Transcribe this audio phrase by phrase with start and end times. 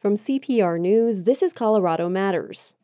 [0.00, 2.74] From CPR News, this is Colorado Matters.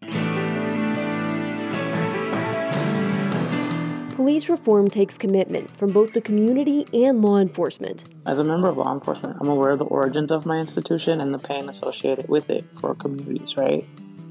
[4.14, 8.04] Police reform takes commitment from both the community and law enforcement.
[8.26, 11.32] As a member of law enforcement, I'm aware of the origins of my institution and
[11.32, 13.86] the pain associated with it for communities, right?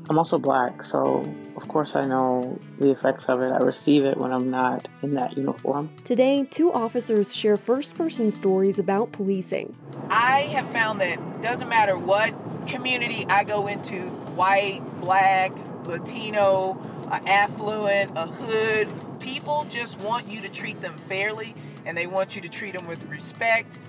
[0.09, 1.23] I'm also black, so
[1.55, 3.51] of course I know the effects of it.
[3.51, 5.89] I receive it when I'm not in that uniform.
[6.03, 9.75] Today, two officers share first person stories about policing.
[10.09, 12.35] I have found that doesn't matter what
[12.67, 14.01] community I go into
[14.35, 15.51] white, black,
[15.85, 16.79] Latino,
[17.09, 18.87] affluent, a hood
[19.19, 22.87] people just want you to treat them fairly and they want you to treat them
[22.87, 23.79] with respect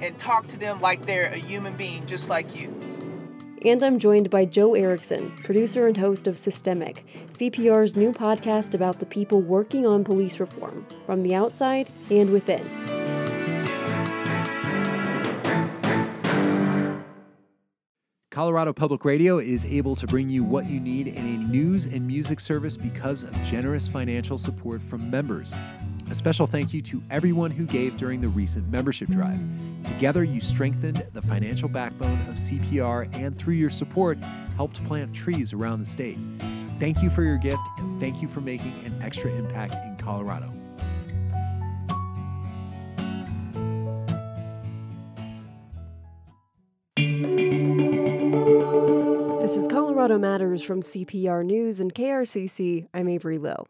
[0.00, 2.85] and talk to them like they're a human being just like you.
[3.66, 9.00] And I'm joined by Joe Erickson, producer and host of Systemic, CPR's new podcast about
[9.00, 12.64] the people working on police reform, from the outside and within.
[18.30, 22.06] Colorado Public Radio is able to bring you what you need in a news and
[22.06, 25.56] music service because of generous financial support from members.
[26.08, 29.44] A special thank you to everyone who gave during the recent membership drive.
[29.84, 34.16] Together, you strengthened the financial backbone of CPR and through your support,
[34.54, 36.18] helped plant trees around the state.
[36.78, 40.52] Thank you for your gift and thank you for making an extra impact in Colorado.
[49.40, 52.86] This is Colorado Matters from CPR News and KRCC.
[52.94, 53.66] I'm Avery Lill.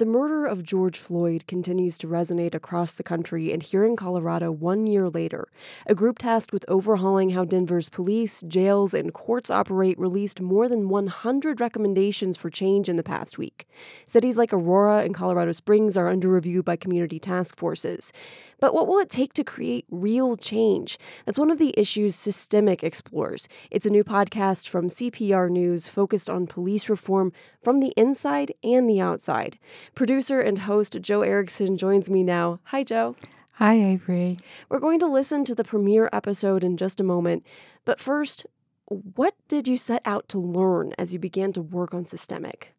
[0.00, 4.50] The murder of George Floyd continues to resonate across the country and here in Colorado
[4.50, 5.48] one year later.
[5.86, 10.88] A group tasked with overhauling how Denver's police, jails, and courts operate released more than
[10.88, 13.68] 100 recommendations for change in the past week.
[14.06, 18.10] Cities like Aurora and Colorado Springs are under review by community task forces.
[18.58, 20.98] But what will it take to create real change?
[21.26, 23.48] That's one of the issues Systemic explores.
[23.70, 28.88] It's a new podcast from CPR News focused on police reform from the inside and
[28.88, 29.58] the outside.
[29.94, 32.60] Producer and host Joe Erickson joins me now.
[32.64, 33.16] Hi, Joe.
[33.54, 34.38] Hi, Avery.
[34.68, 37.44] We're going to listen to the premiere episode in just a moment.
[37.84, 38.46] But first,
[38.86, 42.74] what did you set out to learn as you began to work on Systemic?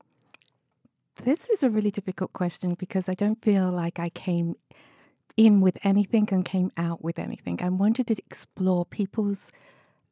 [1.24, 4.56] This is a really difficult question because I don't feel like I came
[5.38, 7.60] in with anything and came out with anything.
[7.62, 9.52] I wanted to explore people's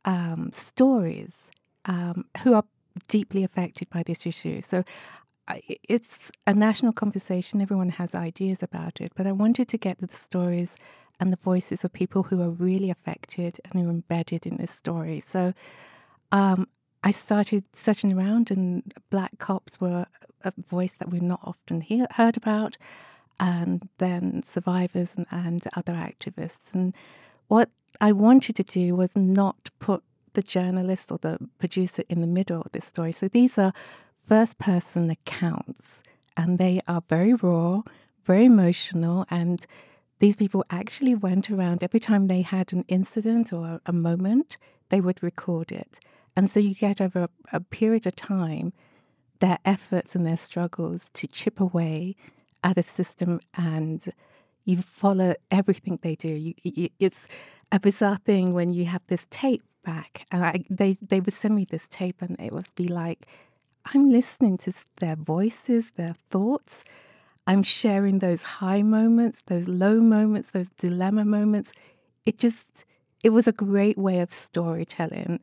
[0.05, 1.51] um, stories
[1.85, 2.63] um, who are
[3.07, 4.61] deeply affected by this issue.
[4.61, 4.83] So
[5.57, 7.61] it's a national conversation.
[7.61, 10.77] Everyone has ideas about it, but I wanted to get the stories
[11.19, 14.71] and the voices of people who are really affected and who are embedded in this
[14.71, 15.19] story.
[15.19, 15.53] So
[16.31, 16.67] um,
[17.03, 20.05] I started searching around, and black cops were
[20.43, 22.77] a voice that we're not often hear, heard about
[23.39, 26.73] and then survivors and, and other activists.
[26.73, 26.95] And
[27.47, 27.69] what
[28.01, 32.61] I wanted to do was not put the journalist or the producer in the middle
[32.61, 33.11] of this story.
[33.11, 33.73] So these are
[34.29, 36.03] first person accounts,
[36.37, 37.81] and they are very raw,
[38.23, 39.65] very emotional, and
[40.19, 44.57] these people actually went around every time they had an incident or a moment,
[44.89, 45.99] they would record it.
[46.35, 48.71] And so you get over a, a period of time
[49.39, 52.15] their efforts and their struggles to chip away
[52.63, 54.13] at a system and
[54.65, 56.27] you follow everything they do.
[56.27, 57.27] You, you, it's
[57.71, 61.55] a bizarre thing when you have this tape back, and I, they they would send
[61.55, 63.25] me this tape, and it would be like,
[63.93, 66.83] I'm listening to their voices, their thoughts.
[67.47, 71.73] I'm sharing those high moments, those low moments, those dilemma moments.
[72.25, 72.85] It just
[73.23, 75.39] it was a great way of storytelling,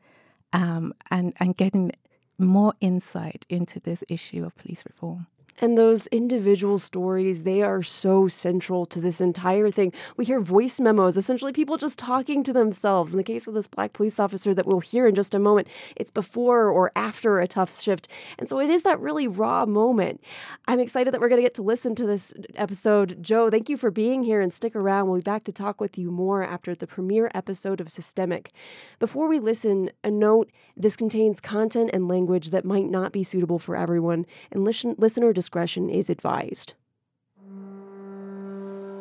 [0.53, 1.91] um, and and getting
[2.39, 5.27] more insight into this issue of police reform.
[5.59, 9.91] And those individual stories, they are so central to this entire thing.
[10.15, 13.11] We hear voice memos, essentially people just talking to themselves.
[13.11, 15.67] In the case of this black police officer that we'll hear in just a moment,
[15.95, 18.07] it's before or after a tough shift.
[18.37, 20.21] And so it is that really raw moment.
[20.67, 23.21] I'm excited that we're going to get to listen to this episode.
[23.21, 25.07] Joe, thank you for being here and stick around.
[25.07, 28.51] We'll be back to talk with you more after the premiere episode of Systemic.
[28.99, 33.59] Before we listen, a note this contains content and language that might not be suitable
[33.59, 36.73] for everyone, and listen, listener discretion is advised.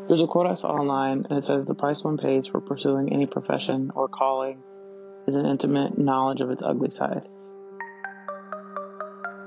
[0.07, 3.13] There's a quote I saw online, and it says the price one pays for pursuing
[3.13, 4.63] any profession or calling
[5.27, 7.27] is an intimate knowledge of its ugly side.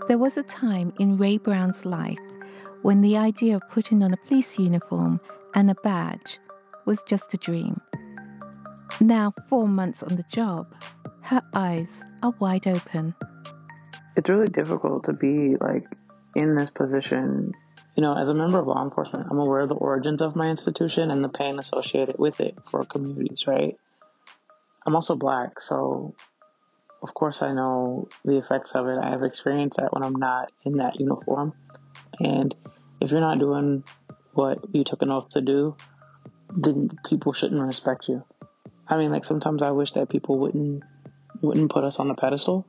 [0.10, 2.18] There was a time in Ray Brown's life
[2.82, 5.22] when the idea of putting on a police uniform
[5.56, 6.38] and a badge
[6.86, 7.80] was just a dream.
[9.00, 10.76] Now, four months on the job,
[11.22, 13.16] her eyes are wide open.
[14.18, 15.86] It's really difficult to be like
[16.36, 17.54] in this position,
[17.96, 20.50] you know, as a member of law enforcement, I'm aware of the origins of my
[20.50, 23.78] institution and the pain associated with it for communities, right?
[24.86, 26.16] I'm also black, so
[27.02, 28.98] of course, I know the effects of it.
[28.98, 31.54] I have experienced that when I'm not in that uniform.
[32.20, 32.54] And
[33.00, 33.84] if you're not doing
[34.34, 35.76] what you took an oath to do,
[36.56, 38.24] then people shouldn't respect you.
[38.88, 40.84] I mean, like sometimes I wish that people wouldn't
[41.42, 42.68] wouldn't put us on the pedestal.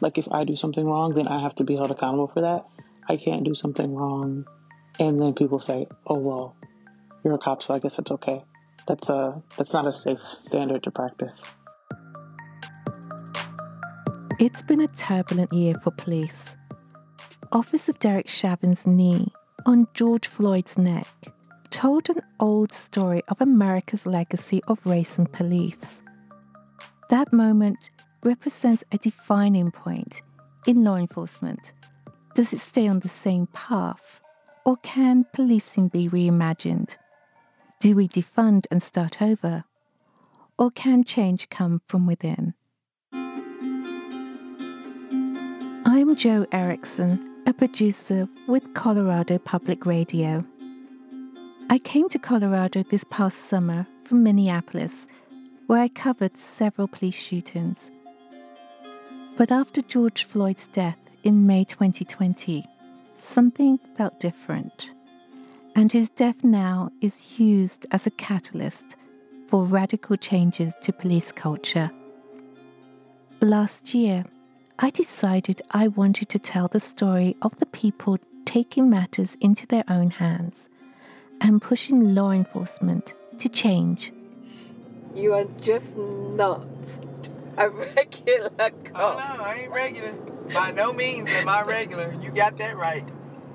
[0.00, 2.66] Like if I do something wrong, then I have to be held accountable for that.
[3.08, 4.46] I can't do something wrong
[4.98, 6.56] and then people say, "Oh well,
[7.22, 8.42] you're a cop, so I guess it's okay."
[8.86, 11.42] That's a that's not a safe standard to practice.
[14.38, 16.56] It's been a turbulent year for police.
[17.52, 19.32] Officer Derek Chauvin's knee
[19.64, 21.06] on George Floyd's neck
[21.70, 26.02] told an old story of America's legacy of race and police.
[27.10, 27.90] That moment
[28.24, 30.22] represents a defining point
[30.66, 31.72] in law enforcement.
[32.34, 34.20] Does it stay on the same path?
[34.64, 36.96] Or can policing be reimagined?
[37.80, 39.64] Do we defund and start over?
[40.58, 42.54] Or can change come from within?
[45.86, 50.44] I'm Joe Erickson, a producer with Colorado Public Radio.
[51.68, 55.06] I came to Colorado this past summer from Minneapolis,
[55.66, 57.90] where I covered several police shootings.
[59.36, 62.64] But after George Floyd's death in May 2020,
[63.16, 64.92] something felt different.
[65.74, 68.96] And his death now is used as a catalyst
[69.48, 71.90] for radical changes to police culture.
[73.40, 74.24] Last year,
[74.78, 79.84] I decided I wanted to tell the story of the people taking matters into their
[79.88, 80.68] own hands
[81.40, 84.12] and pushing law enforcement to change.
[85.14, 86.62] You are just not
[87.58, 88.94] a regular cop.
[88.94, 90.12] Oh no, I ain't regular.
[90.52, 92.16] By no means am I regular.
[92.20, 93.04] You got that right.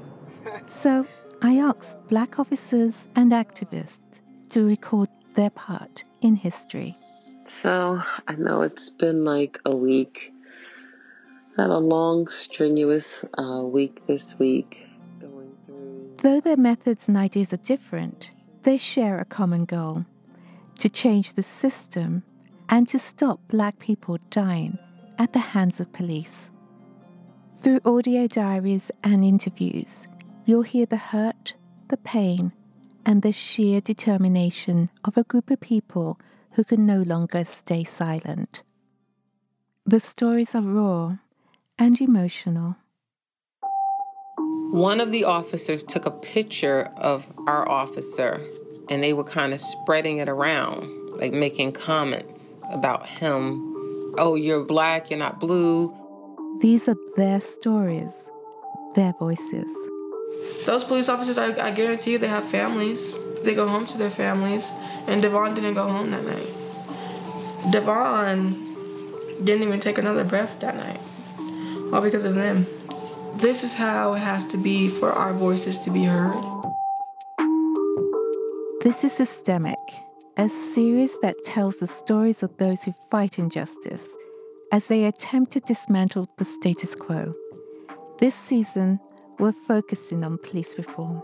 [0.65, 1.05] so
[1.41, 6.97] I asked black officers and activists to record their part in history.
[7.45, 10.33] So I know it's been like a week.
[11.57, 14.87] Had a long, strenuous uh, week this week
[15.19, 16.15] going through.
[16.21, 18.31] Though their methods and ideas are different,
[18.63, 20.05] they share a common goal
[20.77, 22.23] to change the system
[22.69, 24.77] and to stop black people dying
[25.17, 26.49] at the hands of police.
[27.61, 30.07] Through audio diaries and interviews,
[30.45, 31.55] you'll hear the hurt,
[31.89, 32.53] the pain,
[33.05, 36.19] and the sheer determination of a group of people
[36.51, 38.63] who can no longer stay silent.
[39.85, 41.17] The stories are raw
[41.77, 42.75] and emotional.
[44.71, 48.39] One of the officers took a picture of our officer
[48.89, 50.87] and they were kind of spreading it around,
[51.19, 54.13] like making comments about him.
[54.17, 55.93] Oh, you're black, you're not blue.
[56.61, 58.31] These are their stories,
[58.95, 59.69] their voices.
[60.65, 63.15] Those police officers, I, I guarantee you, they have families.
[63.43, 64.71] They go home to their families,
[65.07, 67.71] and Devon didn't go home that night.
[67.71, 68.65] Devon
[69.43, 70.99] didn't even take another breath that night,
[71.93, 72.67] all because of them.
[73.35, 76.43] This is how it has to be for our voices to be heard.
[78.81, 79.77] This is Systemic,
[80.39, 84.07] a series that tells the stories of those who fight injustice
[84.71, 87.33] as they attempt to dismantle the status quo.
[88.19, 89.01] This season,
[89.37, 91.21] we're focusing on police reform.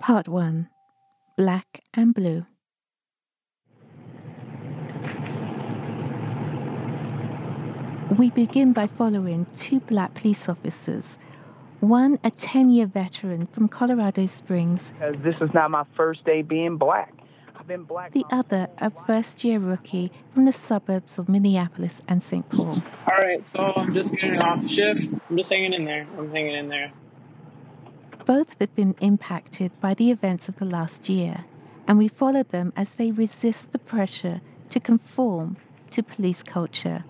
[0.00, 0.70] Part 1
[1.36, 2.46] Black and Blue.
[8.16, 11.18] We begin by following two black police officers
[11.80, 14.94] one, a 10 year veteran from Colorado Springs.
[15.22, 17.12] This is not my first day being black.
[17.54, 18.12] I've been black.
[18.12, 22.48] The other, a first year rookie from the suburbs of Minneapolis and St.
[22.48, 22.82] Paul.
[23.10, 25.08] All right, so I'm just getting off shift.
[25.28, 26.06] I'm just hanging in there.
[26.16, 26.92] I'm hanging in there.
[28.24, 31.44] Both have been impacted by the events of the last year,
[31.86, 35.58] and we follow them as they resist the pressure to conform
[35.90, 37.04] to police culture.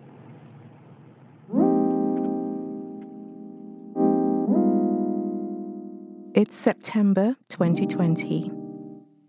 [6.39, 8.53] It's September 2020.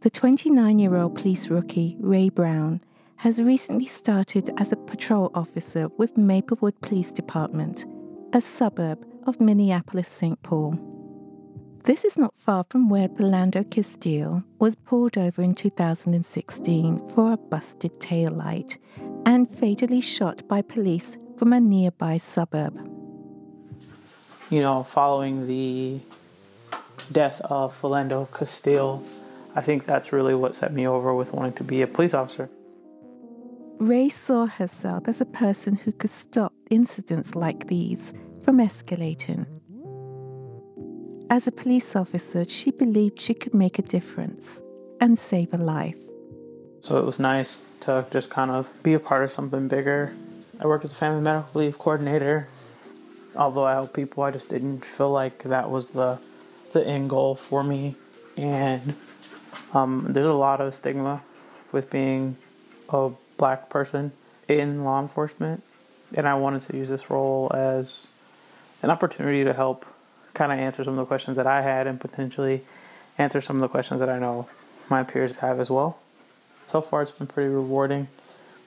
[0.01, 2.81] The 29 year old police rookie, Ray Brown,
[3.15, 7.87] has recently started as a patrol officer with Maplewood Police Department,
[8.31, 10.39] a suburb of Minneapolis St.
[10.43, 10.77] Paul.
[11.85, 17.37] This is not far from where Philando Castile was pulled over in 2016 for a
[17.37, 18.77] busted tail light
[19.25, 22.77] and fatally shot by police from a nearby suburb.
[24.51, 26.01] You know, following the
[27.11, 29.03] death of Philando Castile,
[29.55, 32.49] I think that's really what set me over with wanting to be a police officer.
[33.79, 38.13] Ray saw herself as a person who could stop incidents like these
[38.43, 39.45] from escalating.
[41.29, 44.61] As a police officer, she believed she could make a difference
[44.99, 45.97] and save a life.
[46.81, 50.13] So it was nice to just kind of be a part of something bigger.
[50.59, 52.47] I worked as a family medical leave coordinator.
[53.35, 56.19] Although I help people, I just didn't feel like that was the
[56.73, 57.95] the end goal for me.
[58.37, 58.95] And
[59.73, 61.21] um, there's a lot of stigma
[61.71, 62.37] with being
[62.89, 64.11] a black person
[64.47, 65.63] in law enforcement,
[66.15, 68.07] and I wanted to use this role as
[68.81, 69.85] an opportunity to help
[70.33, 72.61] kind of answer some of the questions that I had and potentially
[73.17, 74.47] answer some of the questions that I know
[74.89, 75.99] my peers have as well.
[76.65, 78.07] So far, it's been pretty rewarding.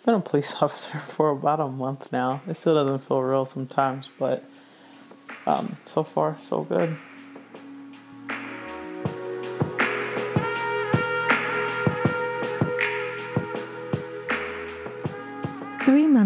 [0.01, 2.43] I've been a police officer for about a month now.
[2.47, 4.45] It still doesn't feel real sometimes, but
[5.47, 6.97] um, so far, so good.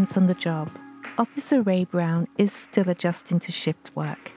[0.07, 0.71] Months on the job,
[1.19, 4.35] Officer Ray Brown is still adjusting to shift work.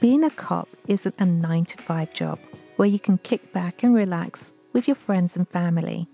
[0.00, 2.38] Being a cop isn't a 9 to 5 job
[2.76, 6.08] where you can kick back and relax with your friends and family.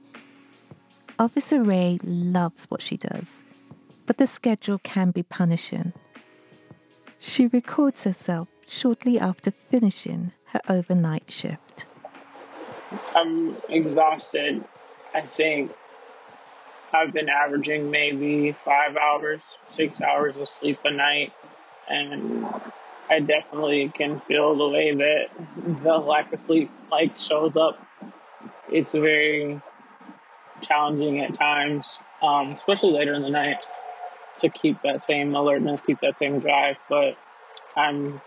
[1.16, 3.44] Officer Ray loves what she does,
[4.04, 5.92] but the schedule can be punishing.
[7.18, 11.86] She records herself shortly after finishing her overnight shift.
[13.14, 14.64] I'm exhausted.
[15.14, 15.70] I think
[16.92, 19.40] I've been averaging maybe five hours,
[19.74, 21.32] six hours of sleep a night,
[21.88, 22.46] and
[23.08, 27.84] I definitely can feel the way that the lack of sleep like shows up.
[28.68, 29.60] It's very
[30.62, 33.66] challenging at times, um, especially later in the night,
[34.38, 36.76] to keep that same alertness, keep that same drive.
[36.88, 37.16] But
[37.76, 38.20] I'm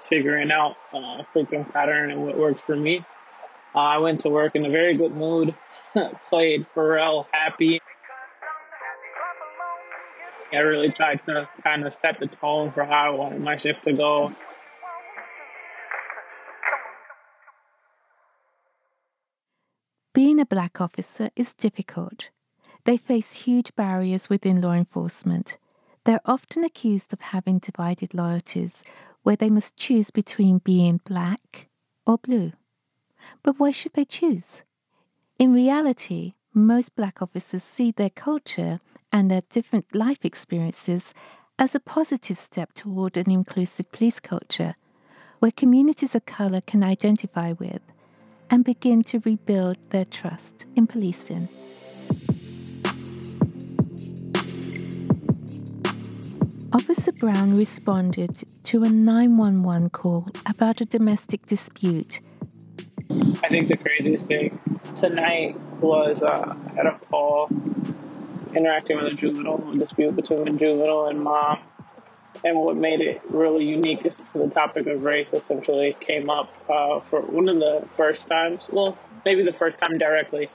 [0.00, 3.04] figuring out a sleeping pattern and what works for me.
[3.74, 5.54] Uh, I went to work in a very good mood,
[6.28, 7.79] played Pharrell happy.
[10.52, 13.84] I really tried to kind of set the tone for how I wanted my shift
[13.84, 14.32] to go.
[20.12, 22.30] Being a black officer is difficult.
[22.84, 25.56] They face huge barriers within law enforcement.
[26.04, 28.82] They're often accused of having divided loyalties,
[29.22, 31.68] where they must choose between being black
[32.06, 32.52] or blue.
[33.44, 34.64] But why should they choose?
[35.38, 38.80] In reality, most black officers see their culture
[39.12, 41.14] and their different life experiences
[41.58, 44.76] as a positive step toward an inclusive police culture
[45.40, 47.82] where communities of color can identify with
[48.50, 51.48] and begin to rebuild their trust in policing.
[56.72, 62.20] Officer Brown responded to a 911 call about a domestic dispute.
[63.42, 64.60] I think the craziest thing
[64.94, 67.48] tonight was uh, at a call
[68.54, 71.60] interacting with a juvenile, dispute between a juvenile and mom.
[72.44, 77.00] And what made it really unique is the topic of race essentially came up uh,
[77.10, 78.62] for one of the first times.
[78.70, 80.48] Well, maybe the first time directly.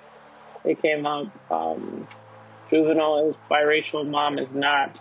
[0.64, 1.28] It came up.
[1.52, 2.08] Um,
[2.70, 5.00] juvenile is biracial, mom is not.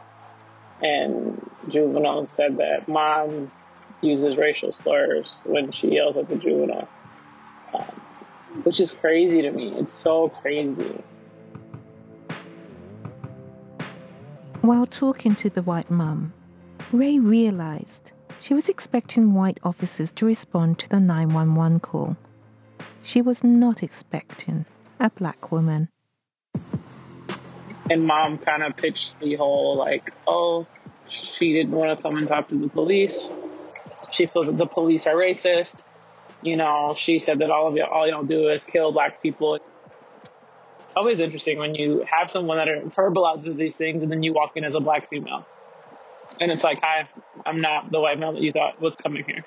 [0.83, 3.51] And juvenile said that mom
[4.03, 6.89] uses racial slurs when she yells at the juvenile,
[7.73, 8.03] um,
[8.65, 9.73] which is crazy to me.
[9.79, 11.03] It's so crazy.
[14.65, 16.33] While talking to the white mum,
[16.91, 22.17] Ray realized she was expecting white officers to respond to the 911 call.
[23.03, 24.65] She was not expecting
[24.99, 25.91] a black woman.
[27.91, 30.67] And mom kind of pitched the whole like, oh,
[31.11, 33.29] she didn't want to come and talk to the police.
[34.13, 35.75] She feels that the police are racist.
[36.41, 39.59] You know, she said that all of you, all y'all do is kill black people
[40.95, 44.53] it's always interesting when you have someone that verbalizes these things and then you walk
[44.55, 45.45] in as a black female.
[46.41, 47.09] And it's like, hi,
[47.45, 49.45] I'm not the white male that you thought was coming here.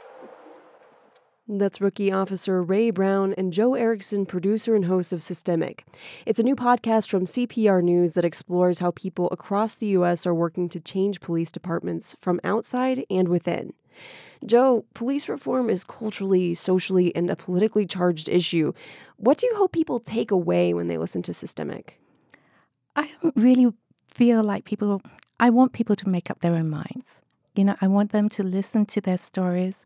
[1.47, 5.85] That's rookie officer Ray Brown and Joe Erickson, producer and host of Systemic.
[6.25, 10.27] It's a new podcast from CPR News that explores how people across the U.S.
[10.27, 13.71] are working to change police departments from outside and within.
[14.45, 18.73] Joe, police reform is culturally, socially, and a politically charged issue.
[19.17, 21.99] What do you hope people take away when they listen to Systemic?
[22.95, 23.73] I don't really
[24.13, 25.01] feel like people,
[25.39, 27.21] I want people to make up their own minds.
[27.55, 29.85] You know, I want them to listen to their stories,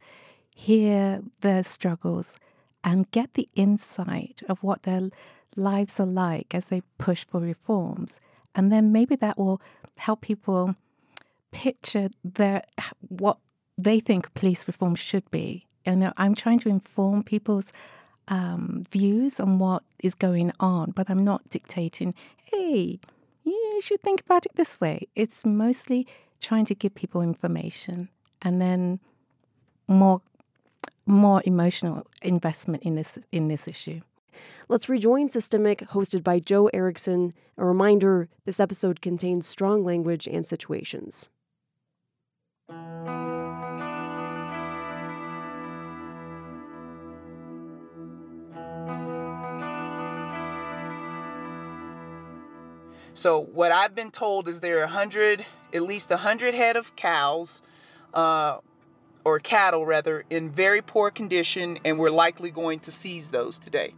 [0.55, 2.37] hear their struggles,
[2.83, 5.09] and get the insight of what their
[5.55, 8.19] lives are like as they push for reforms.
[8.55, 9.61] And then maybe that will
[9.97, 10.75] help people
[11.51, 12.63] picture their
[12.99, 13.37] what
[13.77, 15.67] they think police reform should be.
[15.85, 17.71] And I'm trying to inform people's
[18.27, 22.13] um, views on what is going on, but I'm not dictating,
[22.43, 22.99] hey,
[23.43, 25.07] you should think about it this way.
[25.15, 26.07] It's mostly
[26.39, 28.09] trying to give people information
[28.41, 28.99] and then
[29.87, 30.21] more
[31.07, 34.01] more emotional investment in this in this issue.
[34.69, 37.33] Let's rejoin Systemic, hosted by Joe Erickson.
[37.57, 41.29] A reminder this episode contains strong language and situations.
[53.13, 56.77] So what I've been told is there are a hundred, at least a hundred head
[56.77, 57.61] of cows,
[58.13, 58.59] uh,
[59.23, 63.93] or cattle rather, in very poor condition, and we're likely going to seize those today.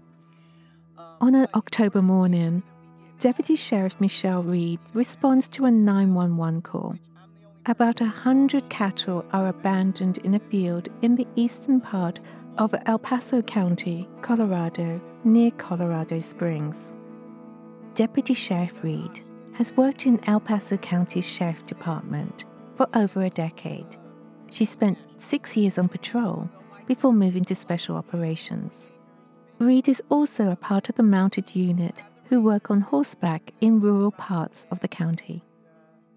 [1.22, 2.64] On an October morning,
[3.20, 6.96] Deputy Sheriff Michelle Reed responds to a 911 call.
[7.66, 12.20] About a hundred cattle are abandoned in a field in the eastern part
[12.58, 16.94] of El Paso County, Colorado, near Colorado Springs.
[17.96, 19.22] Deputy Sheriff Reed
[19.54, 22.46] has worked in El Paso County's Sheriff Department
[22.76, 23.86] for over a decade.
[24.50, 26.50] She spent six years on patrol
[26.88, 28.90] before moving to special operations.
[29.60, 34.12] Reed is also a part of the mounted unit who work on horseback in rural
[34.12, 35.44] parts of the county.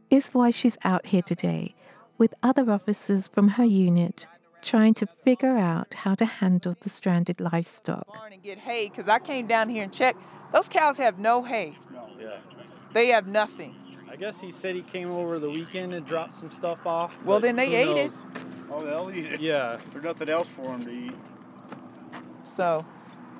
[0.08, 1.74] It's why she's out here today
[2.16, 4.26] with other officers from her unit
[4.66, 8.06] trying to figure out how to handle the stranded livestock.
[8.30, 10.18] And get hay because I came down here and checked.
[10.52, 11.78] Those cows have no hay.
[11.92, 12.38] No, yeah.
[12.92, 13.74] They have nothing.
[14.10, 17.16] I guess he said he came over the weekend and dropped some stuff off.
[17.24, 18.24] Well, then they ate knows?
[18.24, 18.42] it.
[18.70, 19.40] Oh, they'll eat it.
[19.40, 19.78] Yeah.
[19.92, 21.14] There's nothing else for them to eat.
[22.44, 22.84] So,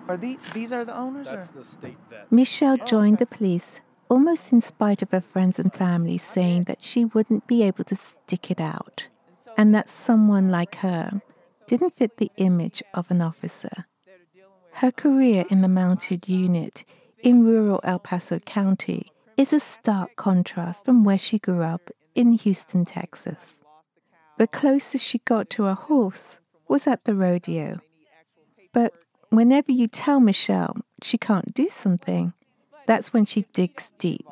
[0.09, 1.28] are these these are the owners?
[1.28, 1.54] That's or?
[1.54, 2.30] the state vet.
[2.30, 6.83] Michelle oh, joined the police almost in spite of her friends and family saying that
[6.83, 9.09] she wouldn't be able to stick it out
[9.57, 11.23] and that someone like her
[11.67, 13.87] didn't fit the image of an officer.
[14.75, 16.85] Her career in the mounted unit
[17.21, 22.33] in rural El Paso County is a stark contrast from where she grew up in
[22.33, 23.57] Houston, Texas.
[24.39, 27.81] The closest she got to a horse was at the rodeo.
[28.73, 28.93] But
[29.31, 32.35] whenever you tell Michelle she can't do something,
[32.87, 34.27] that's when she digs deep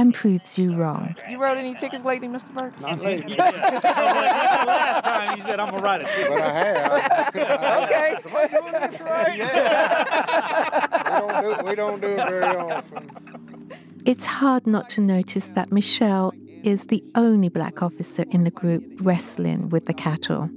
[0.00, 1.14] and proves you wrong.
[1.28, 2.54] You wrote any tickets lately, Mr.
[2.54, 2.80] Burke?
[2.80, 3.36] Not lately.
[3.38, 6.28] Last time he said, I'm going to write a ticket.
[6.30, 7.84] But I have.
[7.84, 8.16] Okay.
[8.40, 9.36] Am doing this right?
[9.36, 10.86] Yeah.
[11.04, 13.10] we, don't do, we don't do it very often.
[14.06, 16.32] It's hard not to notice that Michelle
[16.64, 20.48] is the only black officer in the group wrestling with the cattle.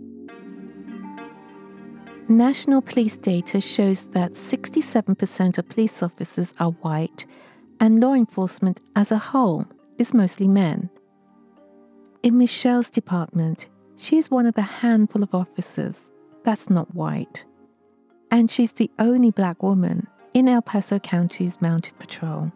[2.29, 7.25] National police data shows that 67% of police officers are white,
[7.83, 9.65] and law enforcement as a whole
[9.97, 10.89] is mostly men.
[12.23, 13.67] In Michelle's department,
[13.97, 15.99] she is one of the handful of officers
[16.45, 17.43] that's not white.
[18.31, 22.53] And she's the only black woman in El Paso County's mounted patrol.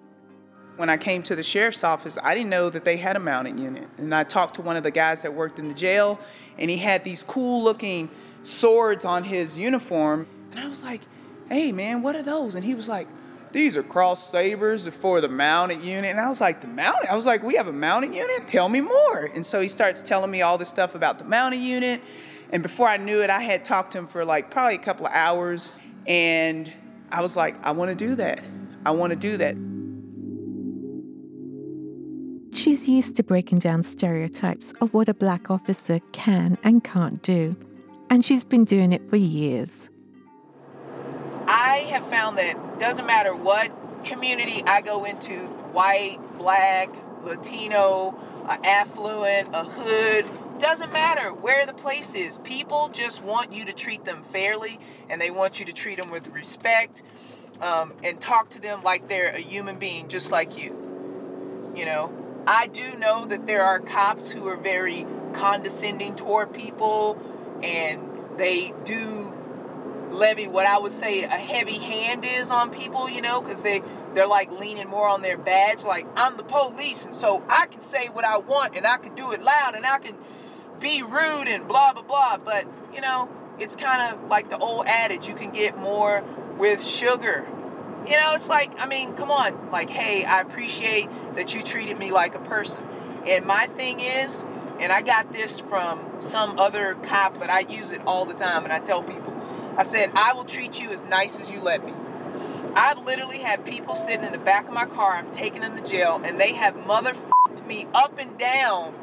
[0.77, 3.59] When I came to the sheriff's office, I didn't know that they had a mounted
[3.59, 3.89] unit.
[3.97, 6.21] And I talked to one of the guys that worked in the jail,
[6.57, 8.09] and he had these cool looking
[8.43, 10.25] swords on his uniform.
[10.51, 11.01] And I was like,
[11.49, 12.55] hey man, what are those?
[12.55, 13.09] And he was like,
[13.57, 16.11] these are cross sabers for the mounted unit.
[16.11, 17.09] And I was like, the mounted?
[17.09, 18.47] I was like, we have a mounted unit?
[18.47, 19.29] Tell me more.
[19.33, 22.01] And so he starts telling me all this stuff about the mounted unit.
[22.51, 25.07] And before I knew it, I had talked to him for like probably a couple
[25.07, 25.73] of hours.
[26.05, 26.71] And
[27.11, 28.41] I was like, I want to do that.
[28.85, 29.55] I want to do that.
[32.55, 37.55] She's used to breaking down stereotypes of what a black officer can and can't do,
[38.09, 39.89] and she's been doing it for years.
[41.47, 43.71] I have found that doesn't matter what
[44.03, 46.89] community I go into white, black,
[47.23, 52.37] Latino, affluent, a hood doesn't matter where the place is.
[52.39, 54.79] People just want you to treat them fairly
[55.09, 57.03] and they want you to treat them with respect
[57.61, 61.73] um, and talk to them like they're a human being just like you.
[61.75, 62.11] You know,
[62.47, 67.21] I do know that there are cops who are very condescending toward people
[67.61, 68.01] and
[68.37, 69.36] they do
[70.11, 73.81] levy what I would say a heavy hand is on people, you know, because they
[74.13, 77.81] they're like leaning more on their badge, like I'm the police, and so I can
[77.81, 80.15] say what I want and I can do it loud and I can
[80.79, 82.37] be rude and blah blah blah.
[82.37, 86.23] But you know, it's kind of like the old adage: you can get more
[86.57, 87.47] with sugar.
[88.05, 91.97] You know, it's like I mean, come on, like hey, I appreciate that you treated
[91.97, 92.81] me like a person,
[93.27, 94.43] and my thing is.
[94.79, 98.63] And I got this from some other cop, but I use it all the time.
[98.63, 99.33] And I tell people,
[99.77, 101.93] I said, I will treat you as nice as you let me.
[102.75, 105.83] I've literally had people sitting in the back of my car, I'm taking them to
[105.83, 108.95] jail, and they have motherfucked me up and down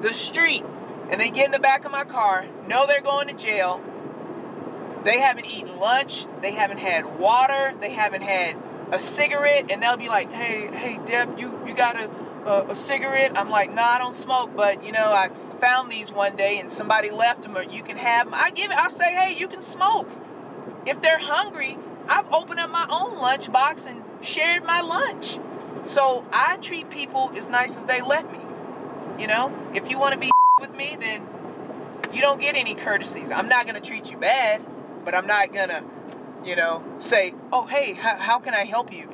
[0.00, 0.64] the street.
[1.10, 3.82] And they get in the back of my car, know they're going to jail.
[5.02, 8.56] They haven't eaten lunch, they haven't had water, they haven't had
[8.92, 12.08] a cigarette, and they'll be like, hey, hey, Deb, you, you gotta
[12.46, 13.36] a, a cigarette?
[13.36, 16.58] I'm like, no, nah, I don't smoke, but you know, I found these one day
[16.58, 18.34] and somebody left them, or you can have them.
[18.34, 18.76] I give it.
[18.76, 20.08] I say, hey, you can smoke.
[20.86, 21.76] If they're hungry,
[22.08, 25.38] I've opened up my own lunchbox and shared my lunch.
[25.84, 28.38] So I treat people as nice as they let me.
[29.18, 30.30] You know, if you want to be
[30.60, 31.26] with me, then
[32.12, 33.30] you don't get any courtesies.
[33.30, 34.64] I'm not gonna treat you bad,
[35.04, 35.82] but I'm not gonna,
[36.44, 39.13] you know, say, oh, hey, how can I help you?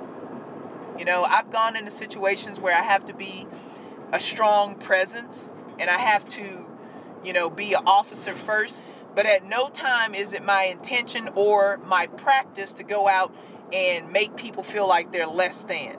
[1.01, 3.47] You know, I've gone into situations where I have to be
[4.13, 6.67] a strong presence and I have to,
[7.25, 8.83] you know, be an officer first.
[9.15, 13.35] But at no time is it my intention or my practice to go out
[13.73, 15.97] and make people feel like they're less than.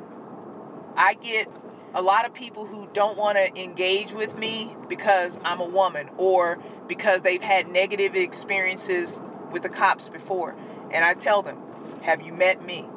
[0.96, 1.48] I get
[1.96, 6.12] a lot of people who don't want to engage with me because I'm a woman
[6.18, 9.20] or because they've had negative experiences
[9.52, 10.56] with the cops before.
[10.92, 11.58] And I tell them,
[12.04, 12.91] Have you met me?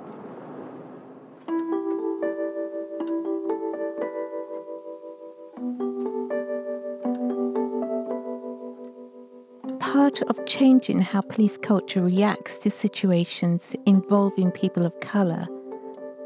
[10.14, 15.44] Part of changing how police culture reacts to situations involving people of colour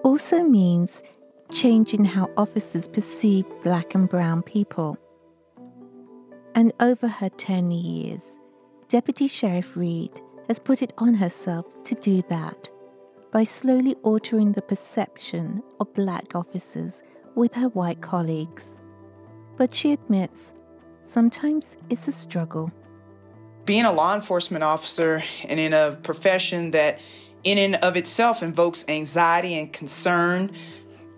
[0.04, 1.02] also means
[1.50, 4.98] changing how officers perceive black and brown people.
[6.54, 8.22] And over her 10 years,
[8.88, 12.68] Deputy Sheriff Reed has put it on herself to do that
[13.32, 17.02] by slowly altering the perception of black officers
[17.34, 18.76] with her white colleagues.
[19.56, 20.52] But she admits
[21.02, 22.70] sometimes it's a struggle
[23.68, 26.98] being a law enforcement officer and in a profession that
[27.44, 30.50] in and of itself invokes anxiety and concern,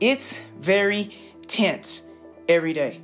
[0.01, 2.09] it's very tense
[2.49, 3.01] every day,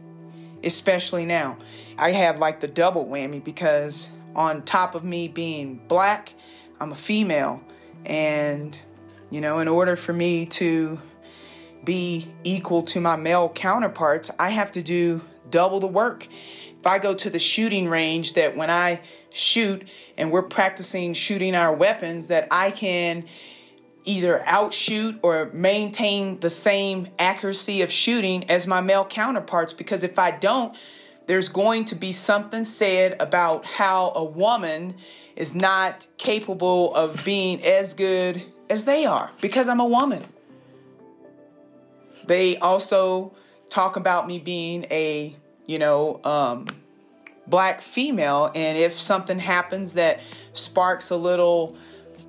[0.65, 1.57] especially now.
[1.97, 6.35] I have like the double whammy because on top of me being black,
[6.81, 7.63] I'm a female.
[8.05, 8.77] And,
[9.31, 11.01] you know, in order for me to
[11.87, 16.27] be equal to my male counterparts, I have to do double the work.
[16.79, 21.55] If I go to the shooting range, that when I shoot and we're practicing shooting
[21.55, 23.25] our weapons, that I can
[24.05, 29.73] either outshoot or maintain the same accuracy of shooting as my male counterparts.
[29.73, 30.77] Because if I don't,
[31.27, 34.95] there's going to be something said about how a woman
[35.35, 40.25] is not capable of being as good as they are because I'm a woman.
[42.27, 43.35] They also
[43.71, 45.37] talk about me being a
[45.67, 46.67] you know, um,
[47.47, 48.51] black female.
[48.55, 50.21] And if something happens that
[50.53, 51.77] sparks a little,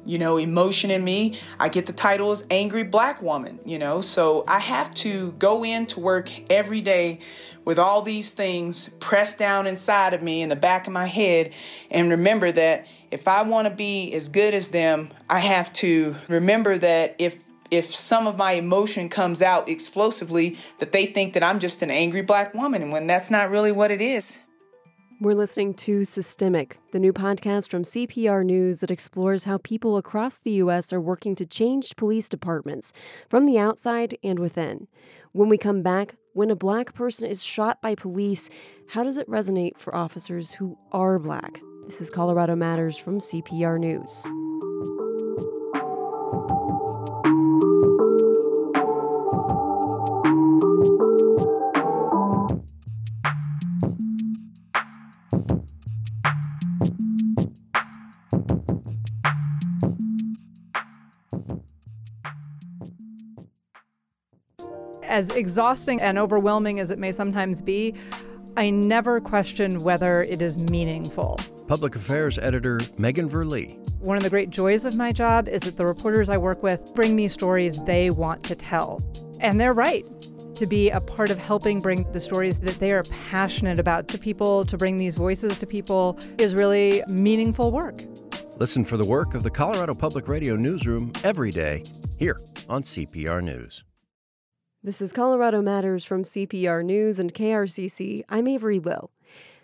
[0.06, 4.02] you know, emotion in me, I get the title as Angry Black Woman, you know.
[4.02, 7.20] So I have to go into work every day
[7.64, 11.54] with all these things pressed down inside of me in the back of my head
[11.92, 16.16] and remember that if I want to be as good as them, I have to
[16.28, 21.44] remember that if if some of my emotion comes out explosively, that they think that
[21.44, 24.38] I'm just an angry black woman when that's not really what it is.
[25.20, 30.38] We're listening to Systemic, the new podcast from CPR News that explores how people across
[30.38, 30.94] the U.S.
[30.94, 32.94] are working to change police departments
[33.28, 34.88] from the outside and within.
[35.32, 38.52] When we come back, when a black person is shot by police,
[38.90, 41.62] how does it resonate for officers who are black?
[41.86, 44.28] This is Colorado Matters from CPR News.
[65.18, 67.92] As exhausting and overwhelming as it may sometimes be,
[68.56, 71.40] I never question whether it is meaningful.
[71.68, 73.76] Public Affairs Editor Megan Verlee.
[73.98, 76.94] One of the great joys of my job is that the reporters I work with
[76.94, 79.02] bring me stories they want to tell.
[79.40, 80.06] And they're right
[80.54, 84.20] to be a part of helping bring the stories that they are passionate about to
[84.20, 88.04] people, to bring these voices to people, is really meaningful work.
[88.58, 91.84] Listen for the work of the Colorado Public Radio Newsroom every day
[92.20, 93.84] here on CPR News.
[94.84, 98.22] This is Colorado Matters from CPR News and KRCC.
[98.30, 99.10] I'm Avery Lill.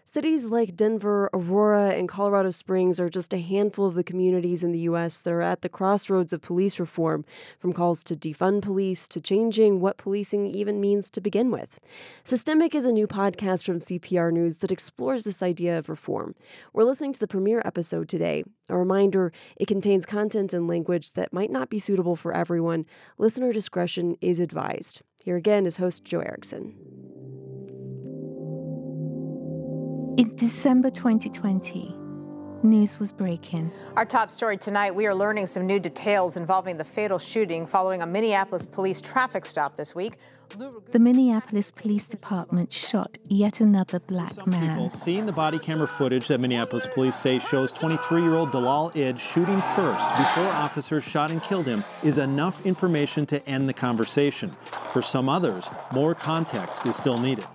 [0.06, 4.74] Cities like Denver, Aurora, and Colorado Springs are just a handful of the communities in
[4.74, 5.22] the U.S.
[5.22, 7.24] that are at the crossroads of police reform,
[7.58, 11.80] from calls to defund police to changing what policing even means to begin with.
[12.26, 16.36] Systemic is a new podcast from CPR News that explores this idea of reform.
[16.74, 18.44] We're listening to the premiere episode today.
[18.68, 22.86] A reminder it contains content and language that might not be suitable for everyone.
[23.18, 25.02] Listener discretion is advised.
[25.24, 27.12] Here again is host Joe Erickson.
[30.15, 31.95] In December 2020,
[32.62, 33.71] news was breaking.
[33.95, 38.04] Our top story tonight we are learning some new details involving the fatal shooting following
[38.04, 40.17] a Minneapolis police traffic stop this week.
[40.91, 44.76] The Minneapolis Police Department shot yet another black man.
[44.76, 48.91] People seeing the body camera footage that Minneapolis police say shows 23 year old Dolal
[48.91, 53.73] Idd shooting first before officers shot and killed him is enough information to end the
[53.73, 54.52] conversation.
[54.91, 57.47] For some others, more context is still needed.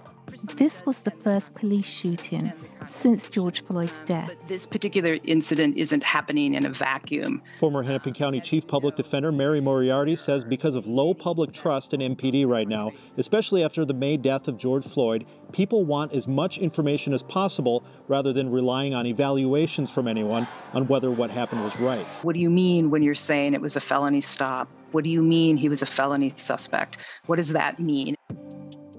[0.45, 2.53] This was the first police shooting
[2.87, 4.35] since George Floyd's death.
[4.47, 7.43] This particular incident isn't happening in a vacuum.
[7.59, 12.01] Former Hennepin County Chief Public Defender Mary Moriarty says because of low public trust in
[12.15, 16.59] MPD right now, especially after the May death of George Floyd, people want as much
[16.59, 21.79] information as possible rather than relying on evaluations from anyone on whether what happened was
[21.81, 22.05] right.
[22.23, 24.69] What do you mean when you're saying it was a felony stop?
[24.93, 26.99] What do you mean he was a felony suspect?
[27.27, 28.15] What does that mean?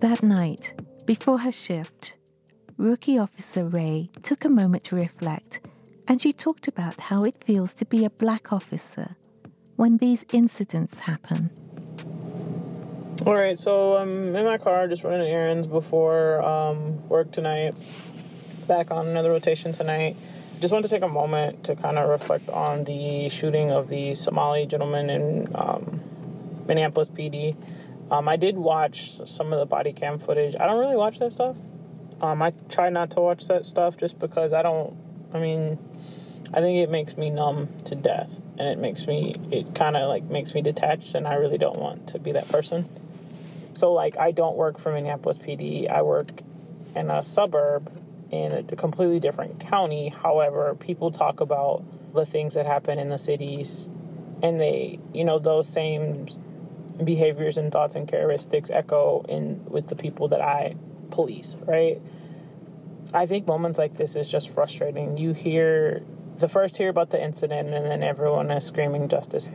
[0.02, 0.74] That night,
[1.10, 2.14] before her shift,
[2.78, 5.60] Rookie Officer Ray took a moment to reflect,
[6.08, 9.16] and she talked about how it feels to be a black officer
[9.76, 11.50] when these incidents happen.
[13.26, 17.74] All right, so I'm in my car just running errands before um, work tonight.
[18.68, 20.16] Back on another rotation tonight.
[20.60, 24.14] Just wanted to take a moment to kind of reflect on the shooting of the
[24.14, 26.02] Somali gentleman in um,
[26.68, 27.56] Minneapolis PD.
[28.12, 30.56] Um, I did watch some of the body cam footage.
[30.60, 31.56] I don't really watch that stuff.
[32.22, 34.98] Um, I try not to watch that stuff just because I don't.
[35.34, 35.78] I mean,
[36.54, 39.36] I think it makes me numb to death, and it makes me.
[39.52, 42.48] It kind of like makes me detached, and I really don't want to be that
[42.50, 42.90] person.
[43.74, 45.90] So like, I don't work for Minneapolis PD.
[45.90, 46.32] I work
[46.96, 47.92] in a suburb
[48.32, 50.10] in a completely different county.
[50.10, 53.88] However, people talk about the things that happen in the cities,
[54.42, 56.28] and they, you know, those same
[57.04, 60.76] behaviors and thoughts and characteristics echo in with the people that I
[61.12, 62.02] police, right?
[63.14, 65.18] I think moments like this is just frustrating.
[65.18, 66.04] You hear
[66.38, 69.50] the first hear about the incident and then everyone is screaming justice.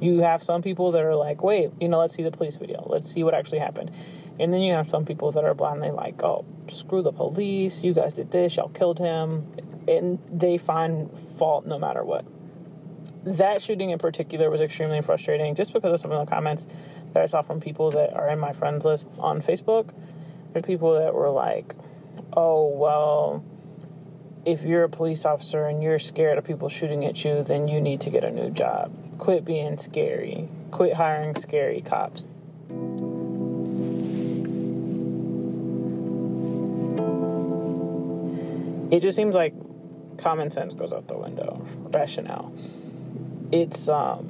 [0.00, 2.86] You have some people that are like, wait, you know, let's see the police video.
[2.86, 3.90] Let's see what actually happened.
[4.38, 7.82] And then you have some people that are blindly like, oh, screw the police.
[7.82, 8.56] You guys did this.
[8.56, 9.50] Y'all killed him.
[9.88, 12.24] And they find fault no matter what
[13.24, 16.66] that shooting in particular was extremely frustrating just because of some of the comments
[17.12, 19.90] that I saw from people that are in my friends list on Facebook.
[20.52, 21.74] There's people that were like,
[22.32, 23.44] oh, well,
[24.44, 27.80] if you're a police officer and you're scared of people shooting at you, then you
[27.80, 28.92] need to get a new job.
[29.18, 30.48] Quit being scary.
[30.70, 32.26] Quit hiring scary cops.
[38.90, 39.52] It just seems like
[40.16, 42.52] common sense goes out the window, rationale
[43.52, 44.28] it's um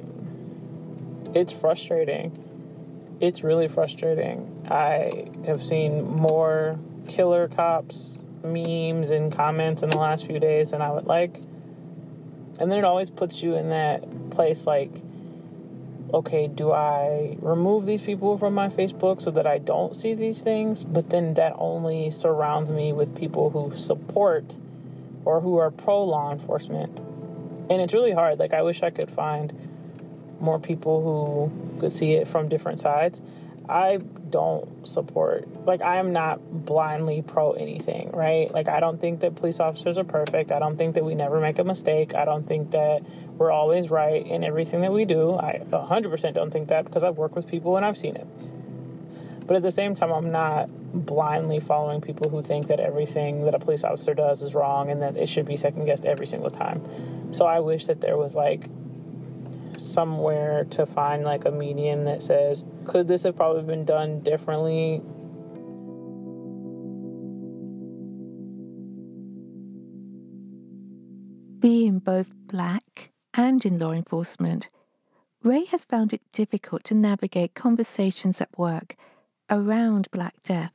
[1.33, 2.45] it's frustrating.
[3.19, 4.65] It's really frustrating.
[4.69, 10.81] I have seen more killer cops memes and comments in the last few days than
[10.81, 11.37] I would like.
[12.59, 14.91] And then it always puts you in that place like,
[16.13, 20.41] okay, do I remove these people from my Facebook so that I don't see these
[20.41, 20.83] things?
[20.83, 24.55] But then that only surrounds me with people who support
[25.25, 26.99] or who are pro law enforcement
[27.69, 28.39] and it's really hard.
[28.39, 29.53] Like I wish I could find
[30.39, 33.21] more people who could see it from different sides.
[33.67, 33.97] I
[34.29, 38.51] don't support like I am not blindly pro anything, right?
[38.51, 40.51] Like I don't think that police officers are perfect.
[40.51, 42.15] I don't think that we never make a mistake.
[42.15, 43.03] I don't think that
[43.37, 45.35] we're always right in everything that we do.
[45.35, 48.27] I 100% don't think that because I've worked with people and I've seen it.
[49.45, 53.53] But at the same time, I'm not blindly following people who think that everything that
[53.53, 56.49] a police officer does is wrong and that it should be second guessed every single
[56.49, 56.81] time.
[57.33, 58.69] So I wish that there was like
[59.77, 65.01] somewhere to find like a medium that says, could this have probably been done differently?
[71.59, 74.69] Being both black and in law enforcement,
[75.43, 78.95] Ray has found it difficult to navigate conversations at work
[79.49, 80.73] around Black Death.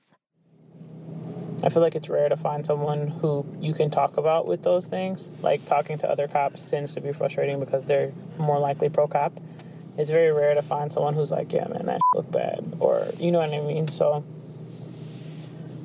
[1.62, 4.86] I feel like it's rare to find someone who you can talk about with those
[4.86, 5.28] things.
[5.40, 9.32] Like talking to other cops tends to be frustrating because they're more likely pro cop.
[9.96, 13.30] It's very rare to find someone who's like, yeah, man, that look bad, or you
[13.30, 13.88] know what I mean.
[13.88, 14.24] So,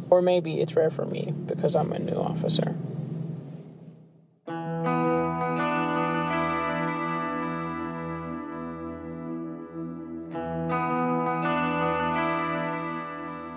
[0.10, 2.76] or maybe it's rare for me because I'm a new officer.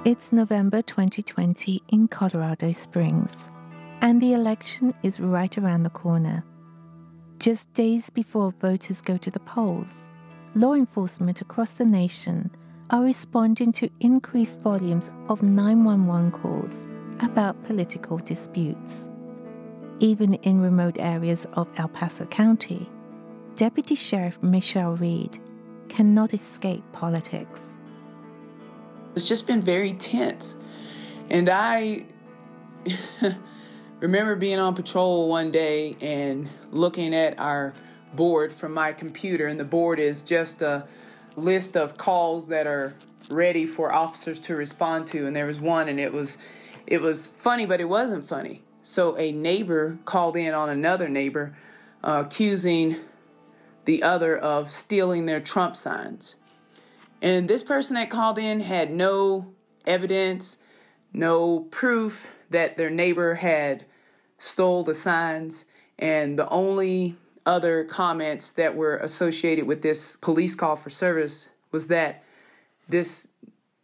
[0.05, 3.49] It's November 2020 in Colorado Springs,
[4.01, 6.45] and the election is right around the corner.
[7.39, 10.09] Just days before voters go to the polls,
[10.57, 12.51] law enforcement across the nation
[12.91, 16.85] are responding to increased volumes of 911 calls
[17.21, 19.09] about political disputes.
[20.01, 22.91] even in remote areas of El Paso County,
[23.55, 25.39] Deputy Sheriff Michelle Reed
[25.89, 27.79] cannot escape politics.
[29.15, 30.57] It's just been very tense.
[31.29, 32.07] And I
[34.01, 37.75] remember being on patrol one day and looking at our
[38.15, 40.87] board from my computer, and the board is just a
[41.37, 42.95] list of calls that are
[43.31, 45.27] ready for officers to respond to.
[45.27, 46.39] And there was one, and it was
[46.87, 48.63] it was funny, but it wasn't funny.
[48.83, 51.57] So a neighbor called in on another neighbor,
[52.03, 52.97] uh, accusing
[53.85, 56.37] the other of stealing their Trump signs.
[57.23, 59.55] And this person that called in had no
[59.87, 60.59] evidence,
[61.13, 63.87] no proof that their neighbor had
[64.39, 65.65] stole the signs,
[66.01, 71.87] and the only other comments that were associated with this police call for service was
[71.87, 72.25] that
[72.89, 73.29] this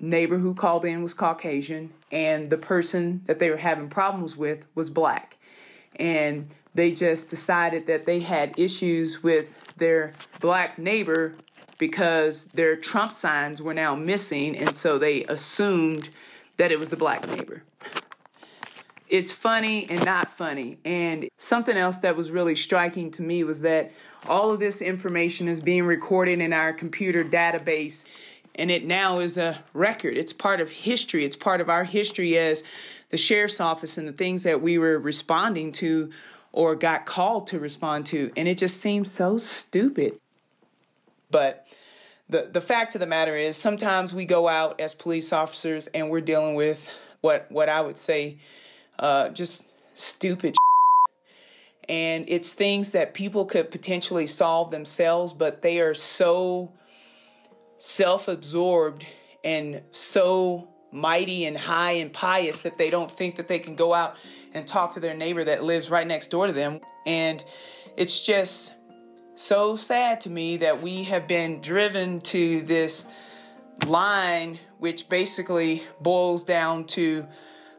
[0.00, 4.64] neighbor who called in was Caucasian and the person that they were having problems with
[4.74, 5.36] was black.
[5.96, 11.34] And they just decided that they had issues with their black neighbor
[11.78, 16.10] because their Trump signs were now missing, and so they assumed
[16.56, 17.62] that it was the black neighbor.
[19.08, 20.78] It's funny and not funny.
[20.84, 23.90] And something else that was really striking to me was that
[24.26, 28.04] all of this information is being recorded in our computer database
[28.58, 30.18] and it now is a record.
[30.18, 31.24] It's part of history.
[31.24, 32.64] It's part of our history as
[33.10, 36.10] the sheriff's office and the things that we were responding to
[36.52, 38.32] or got called to respond to.
[38.36, 40.18] And it just seems so stupid.
[41.30, 41.66] But
[42.28, 46.10] the the fact of the matter is sometimes we go out as police officers and
[46.10, 46.88] we're dealing with
[47.20, 48.38] what what I would say
[48.98, 50.56] uh, just stupid
[51.88, 56.72] and it's things that people could potentially solve themselves but they are so
[57.78, 59.04] self-absorbed
[59.42, 63.92] and so mighty and high and pious that they don't think that they can go
[63.94, 64.16] out
[64.54, 66.80] and talk to their neighbor that lives right next door to them.
[67.06, 67.42] And
[67.96, 68.74] it's just
[69.38, 73.06] so sad to me that we have been driven to this
[73.86, 77.24] line which basically boils down to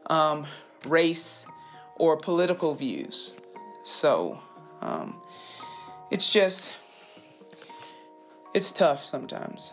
[0.06, 0.46] um,
[0.86, 1.46] race
[1.96, 3.34] or political views.
[3.84, 4.40] So
[4.80, 5.20] um,
[6.10, 6.72] it's just,
[8.54, 9.72] it's tough sometimes.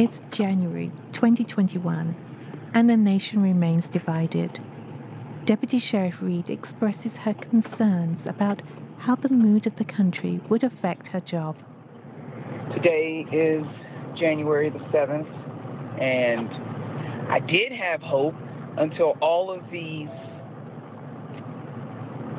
[0.00, 2.16] It's January 2021,
[2.72, 4.58] and the nation remains divided.
[5.44, 8.62] Deputy Sheriff Reed expresses her concerns about
[9.00, 11.58] how the mood of the country would affect her job.
[12.72, 13.62] Today is
[14.18, 15.28] January the 7th,
[16.00, 16.48] and
[17.30, 18.36] I did have hope
[18.78, 20.08] until all of these,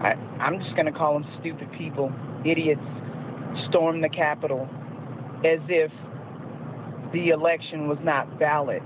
[0.02, 2.12] I, I'm just going to call them stupid people,
[2.44, 2.82] idiots,
[3.70, 4.68] stormed the Capitol
[5.46, 5.92] as if
[7.14, 8.82] the election was not valid.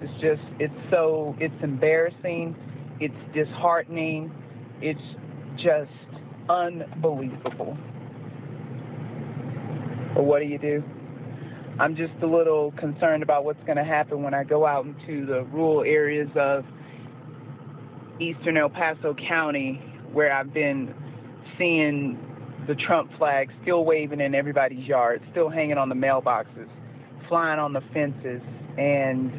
[0.00, 2.56] It's just, it's so, it's embarrassing,
[3.00, 4.32] it's disheartening,
[4.80, 5.00] it's
[5.56, 5.90] just
[6.48, 7.76] unbelievable.
[10.14, 10.82] But what do you do?
[11.78, 15.24] I'm just a little concerned about what's going to happen when I go out into
[15.24, 16.64] the rural areas of
[18.20, 19.80] eastern El Paso County
[20.12, 20.94] where I've been
[21.58, 22.18] seeing
[22.66, 26.68] the Trump flag still waving in everybody's yard, still hanging on the mailboxes,
[27.28, 28.40] flying on the fences.
[28.78, 29.32] And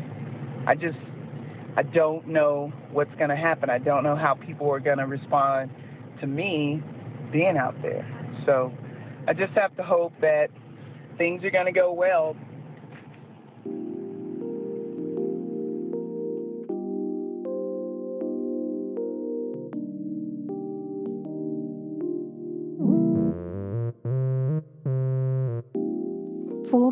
[0.68, 0.98] I just,
[1.78, 3.70] I don't know what's going to happen.
[3.70, 5.72] I don't know how people are going to respond
[6.22, 6.82] to me
[7.32, 8.06] being out there.
[8.46, 8.72] So
[9.28, 10.48] I just have to hope that
[11.18, 12.36] things are going to go well.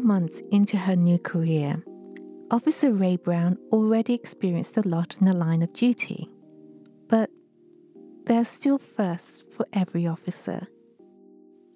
[0.04, 1.84] Months into her new career,
[2.50, 6.30] Officer Ray Brown already experienced a lot in the line of duty.
[7.08, 7.30] But
[8.26, 10.68] there's still firsts for every officer.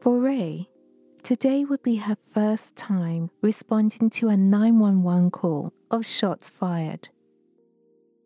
[0.02, 0.70] For Ray,
[1.24, 7.10] today would be her first time responding to a 911 call of shots fired.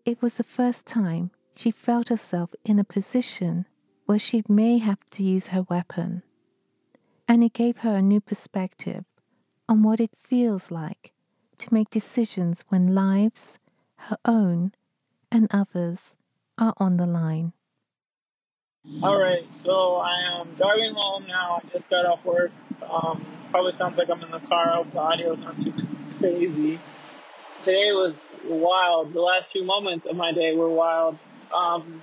[0.05, 3.65] It was the first time she felt herself in a position
[4.05, 6.23] where she may have to use her weapon.
[7.28, 9.05] And it gave her a new perspective
[9.70, 11.13] on what it feels like
[11.59, 13.59] to make decisions when lives,
[14.09, 14.72] her own,
[15.32, 16.17] and others,
[16.57, 17.53] are on the line.
[19.03, 21.61] All right, so I am driving home now.
[21.63, 22.51] I just got off work.
[22.89, 24.72] Um, probably sounds like I'm in the car.
[24.72, 25.74] I hope the audio is not too
[26.17, 26.80] crazy.
[27.61, 29.13] Today was wild.
[29.13, 31.20] The last few moments of my day were wild.
[31.53, 32.01] Um,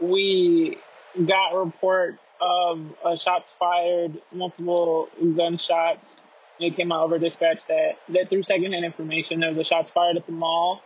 [0.00, 0.78] we
[1.26, 6.16] got report of uh, shots fired, multiple gunshots.
[6.60, 10.16] It came out over dispatch that, that through secondhand information, there was a shots fired
[10.16, 10.82] at the mall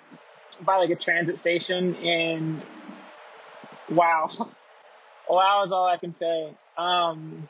[0.63, 1.95] by like a transit station.
[1.97, 2.65] And
[3.91, 4.31] wow,
[5.29, 6.55] wow is all I can say.
[6.77, 7.49] Um,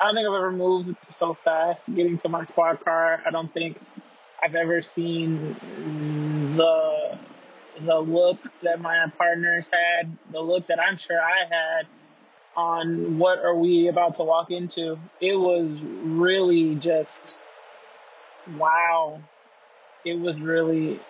[0.00, 3.22] I don't think I've ever moved so fast getting to my squad car.
[3.24, 3.80] I don't think
[4.42, 5.56] I've ever seen
[6.56, 7.18] the
[7.84, 11.86] the look that my partners had, the look that I'm sure I had
[12.56, 14.98] on what are we about to walk into.
[15.20, 17.20] It was really just
[18.56, 19.20] wow.
[20.04, 21.00] It was really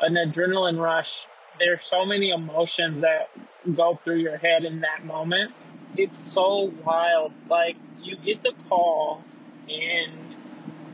[0.00, 1.26] an adrenaline rush.
[1.58, 3.30] There's so many emotions that
[3.74, 5.52] go through your head in that moment.
[5.96, 7.32] It's so wild.
[7.48, 9.22] Like you get the call
[9.68, 10.36] and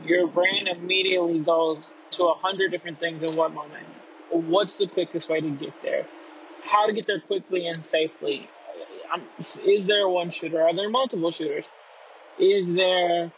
[0.05, 3.85] your brain immediately goes to a hundred different things in one moment.
[4.29, 6.07] What's the quickest way to get there?
[6.63, 8.49] How to get there quickly and safely?
[9.13, 9.23] Um,
[9.65, 10.61] is there one shooter?
[10.61, 11.67] Are there multiple shooters?
[12.39, 13.31] Is there,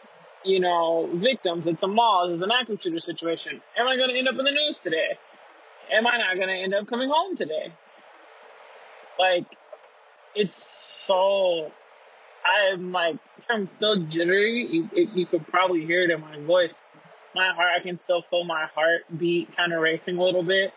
[0.44, 1.66] you know, victims?
[1.66, 2.28] It's a mall.
[2.30, 3.60] Is an active shooter situation?
[3.76, 5.18] Am I going to end up in the news today?
[5.92, 7.72] Am I not going to end up coming home today?
[9.18, 9.46] Like,
[10.34, 11.70] it's so
[12.44, 13.16] I'm like,
[13.48, 14.66] I'm still jittery.
[14.70, 16.82] You, you could probably hear it in my voice.
[17.34, 20.72] My heart, I can still feel my heartbeat kind of racing a little bit.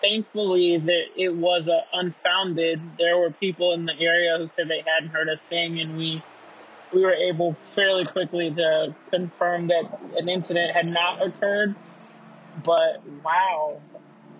[0.00, 2.80] Thankfully, that it was uh, unfounded.
[2.98, 6.22] There were people in the area who said they hadn't heard a thing, and we
[6.92, 9.84] we were able fairly quickly to confirm that
[10.16, 11.74] an incident had not occurred.
[12.62, 13.80] But wow,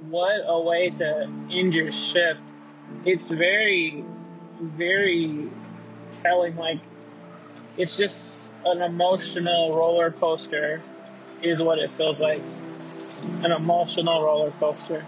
[0.09, 2.41] what a way to end your shift.
[3.05, 4.05] It's very,
[4.61, 5.51] very
[6.23, 6.81] telling like
[7.77, 10.81] it's just an emotional roller coaster
[11.43, 12.41] is what it feels like
[13.43, 15.05] an emotional roller coaster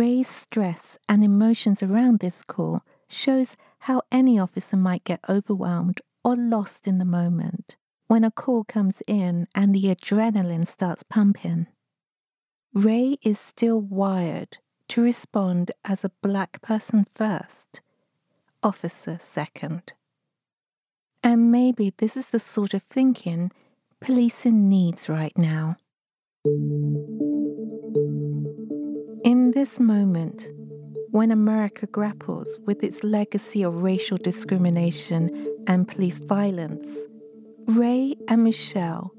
[0.00, 6.34] Ray's stress and emotions around this call shows how any officer might get overwhelmed or
[6.36, 7.76] lost in the moment
[8.06, 11.66] when a call comes in and the adrenaline starts pumping.
[12.72, 14.56] Ray is still wired
[14.88, 17.82] to respond as a black person first,
[18.62, 19.92] officer second.
[21.22, 23.52] And maybe this is the sort of thinking
[24.00, 25.76] policing needs right now.
[29.60, 30.46] This moment,
[31.10, 36.88] when America grapples with its legacy of racial discrimination and police violence,
[37.66, 39.12] Ray and Michelle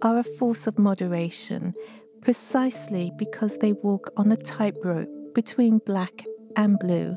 [0.00, 1.74] are a force of moderation
[2.22, 6.24] precisely because they walk on a tightrope between black
[6.54, 7.16] and blue.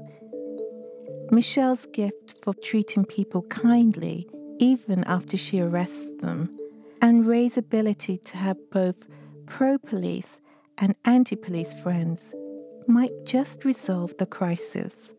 [1.30, 6.58] Michelle's gift for treating people kindly even after she arrests them,
[7.04, 9.06] and Ray's ability to have both
[9.46, 10.42] pro police
[10.80, 12.34] and anti police friends
[12.88, 15.14] might just resolve the crisis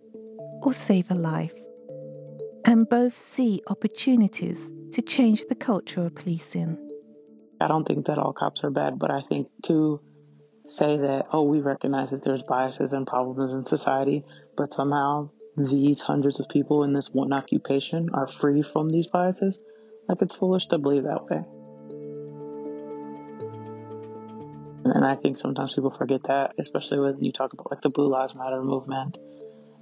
[0.62, 1.54] or save a life.
[2.64, 6.78] And both see opportunities to change the culture of policing?
[7.60, 10.00] I don't think that all cops are bad, but I think to
[10.68, 14.24] say that, oh, we recognize that there's biases and problems in society,
[14.56, 19.60] but somehow these hundreds of people in this one occupation are free from these biases,
[20.08, 21.44] like it's foolish to believe that way.
[24.94, 28.08] And I think sometimes people forget that, especially when you talk about like the Blue
[28.08, 29.18] Lives Matter movement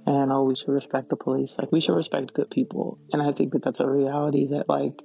[0.05, 1.55] and oh, we should respect the police.
[1.57, 5.01] Like we should respect good people, and I think that that's a reality that like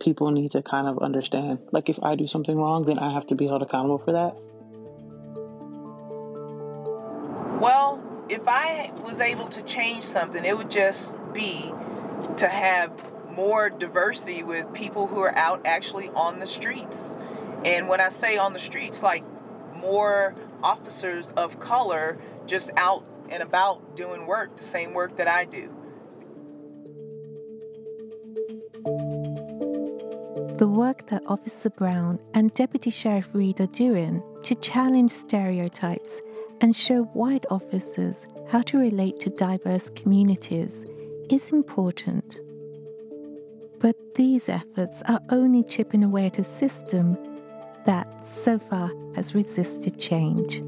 [0.00, 1.60] people need to kind of understand.
[1.72, 4.36] Like if I do something wrong, then I have to be held accountable for that.
[7.60, 11.72] Well, if I was able to change something, it would just be
[12.36, 17.16] to have more diversity with people who are out actually on the streets.
[17.64, 19.24] And when I say on the streets, like
[19.74, 25.44] more officers of color just out and about doing work, the same work that I
[25.44, 25.74] do.
[30.58, 36.22] The work that Officer Brown and Deputy Sheriff Reed are doing to challenge stereotypes
[36.60, 40.86] and show white officers how to relate to diverse communities
[41.28, 42.38] is important.
[43.80, 47.18] But these efforts are only chipping away at a system
[47.86, 50.62] that so far has resisted change.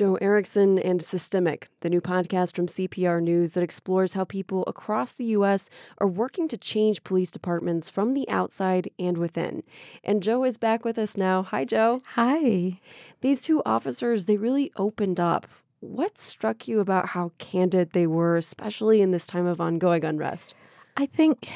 [0.00, 5.12] Joe Erickson and Systemic, the new podcast from CPR News that explores how people across
[5.12, 5.68] the U.S.
[5.98, 9.62] are working to change police departments from the outside and within.
[10.02, 11.42] And Joe is back with us now.
[11.42, 12.00] Hi, Joe.
[12.14, 12.80] Hi.
[13.20, 15.46] These two officers, they really opened up
[15.80, 20.54] What struck you about how candid they were, especially in this time of ongoing unrest?
[20.96, 21.48] I think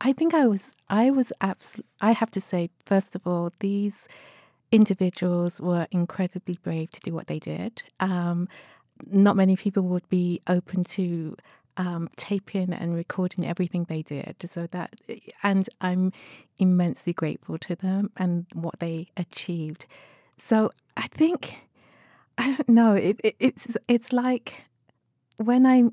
[0.00, 4.08] I think I was I was absolutely I have to say first of all these
[4.72, 7.82] individuals were incredibly brave to do what they did.
[8.00, 8.48] Um,
[9.10, 11.36] not many people would be open to
[11.76, 14.36] um, taping and recording everything they did.
[14.44, 15.00] So that,
[15.42, 16.12] and I'm
[16.58, 19.86] immensely grateful to them and what they achieved.
[20.36, 21.67] So I think,
[22.38, 24.62] I don't know, it, it, it's it's like
[25.36, 25.84] when I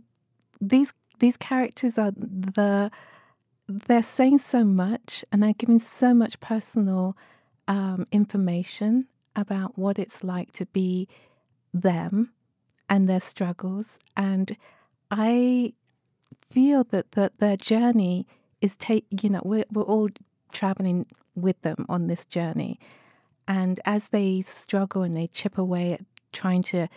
[0.62, 2.91] these these characters are the
[3.68, 7.18] they're saying so much and they're giving so much personal
[7.68, 11.08] um, information about what it's like to be
[11.74, 12.32] them
[12.89, 14.00] and their struggles.
[14.16, 14.56] And
[15.10, 15.74] I
[16.48, 18.28] feel that, that their journey
[18.62, 20.10] is take you know we're, we're all
[20.54, 22.80] traveling with them on this journey
[23.48, 26.02] and as they struggle and they chip away at
[26.36, 26.88] trying to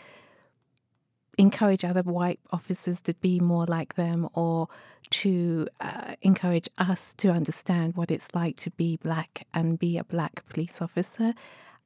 [1.39, 4.69] encourage other white officers to be more like them or
[5.11, 10.05] to uh, encourage us to understand what it's like to be black and be a
[10.05, 11.33] black police officer.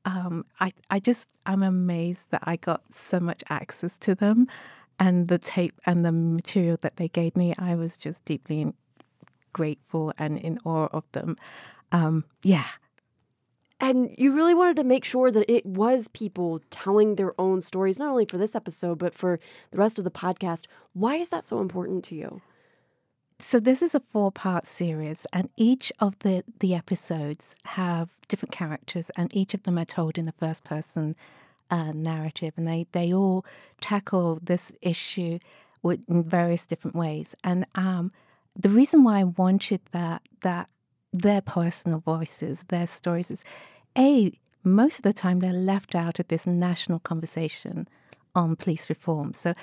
[0.05, 4.49] Um, I, I just, I'm amazed that I got so much access to them
[4.99, 7.55] and the tape and the material that they gave me.
[7.59, 8.73] I was just deeply
[9.53, 11.37] grateful and in awe of them.
[11.93, 12.67] Um, yeah,
[13.83, 17.99] and you really wanted to make sure that it was people telling their own stories,
[17.99, 19.41] not only for this episode, but for
[19.73, 20.67] the rest of the podcast.
[20.95, 22.41] Why is that so important to you?
[23.41, 29.11] So this is a four-part series, and each of the the episodes have different characters,
[29.17, 31.17] and each of them are told in the first-person
[31.69, 33.45] uh, narrative, and they they all
[33.81, 35.41] tackle this issue
[35.83, 37.35] with, in various different ways.
[37.43, 38.13] And um,
[38.55, 40.71] the reason why I wanted that that
[41.13, 43.45] their personal voices, their stories is
[43.97, 44.33] a,
[44.65, 47.89] most of the time they're left out of this national conversation
[48.35, 49.33] on police reform.
[49.33, 49.55] So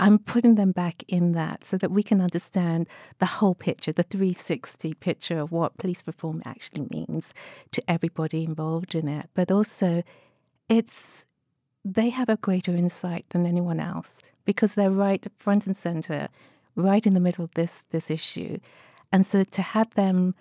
[0.00, 2.88] I'm putting them back in that so that we can understand
[3.18, 7.34] the whole picture, the 360 picture of what police reform actually means
[7.72, 9.28] to everybody involved in it.
[9.34, 10.02] But also,
[10.68, 11.24] it's
[11.84, 16.28] they have a greater insight than anyone else because they're right front and center,
[16.76, 18.58] right in the middle of this this issue.
[19.10, 20.34] And so to have them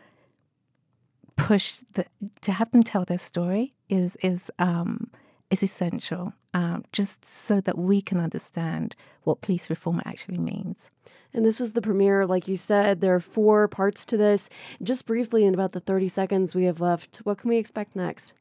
[1.37, 2.05] push the,
[2.41, 5.09] to have them tell their story is is um,
[5.49, 10.89] is essential, um, just so that we can understand what police reform actually means.
[11.33, 12.99] And this was the premiere, like you said.
[12.99, 14.49] There are four parts to this.
[14.81, 18.33] Just briefly, in about the thirty seconds we have left, what can we expect next?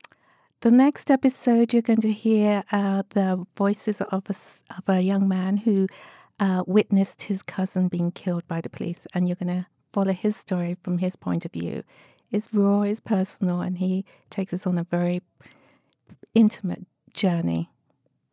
[0.62, 4.34] The next episode, you're going to hear uh, the voices of a,
[4.78, 5.86] of a young man who
[6.40, 10.34] uh, witnessed his cousin being killed by the police, and you're going to follow his
[10.34, 11.84] story from his point of view.
[12.30, 15.22] It's raw, it's personal, and he takes us on a very
[16.34, 17.70] intimate journey.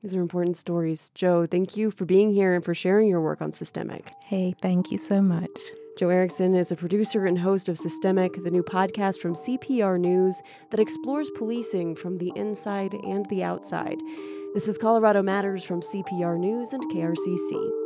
[0.01, 1.09] These are important stories.
[1.15, 4.11] Joe, thank you for being here and for sharing your work on Systemic.
[4.25, 5.49] Hey, thank you so much.
[5.97, 10.41] Joe Erickson is a producer and host of Systemic, the new podcast from CPR News
[10.71, 13.99] that explores policing from the inside and the outside.
[14.53, 17.82] This is Colorado Matters from CPR News and KRCC.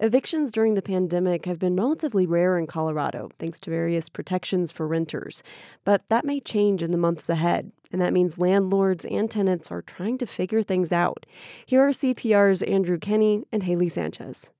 [0.00, 4.88] Evictions during the pandemic have been relatively rare in Colorado, thanks to various protections for
[4.88, 5.44] renters.
[5.84, 9.82] But that may change in the months ahead, and that means landlords and tenants are
[9.82, 11.26] trying to figure things out.
[11.64, 14.50] Here are CPR's Andrew Kenney and Hayley Sanchez.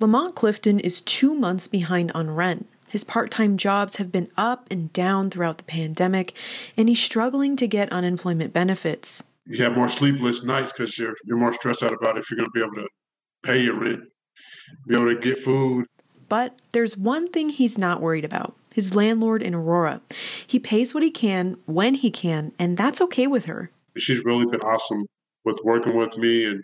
[0.00, 2.66] Lamont Clifton is two months behind on rent.
[2.88, 6.32] His part time jobs have been up and down throughout the pandemic,
[6.78, 9.22] and he's struggling to get unemployment benefits.
[9.44, 12.50] You have more sleepless nights because you're, you're more stressed out about if you're going
[12.50, 12.88] to be able to
[13.42, 14.02] pay your rent
[14.86, 15.86] be able to get food.
[16.28, 20.00] But there's one thing he's not worried about his landlord in Aurora.
[20.46, 23.70] He pays what he can when he can, and that's okay with her.
[23.96, 25.06] She's really been awesome
[25.44, 26.62] with working with me and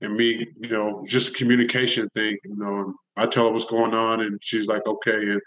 [0.00, 2.94] and me, you know, just communication thing, you know.
[3.16, 5.40] I tell her what's going on, and she's like, okay, and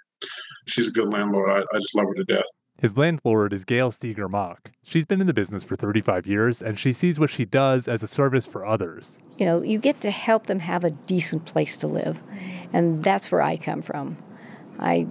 [0.67, 1.49] she's a good landlord.
[1.49, 2.43] I, I just love her to death.
[2.81, 4.71] His landlord is Gail Steger Mock.
[4.81, 8.01] She's been in the business for 35 years, and she sees what she does as
[8.01, 9.19] a service for others.
[9.37, 12.23] You know, you get to help them have a decent place to live,
[12.73, 14.17] and that's where I come from.
[14.79, 15.05] I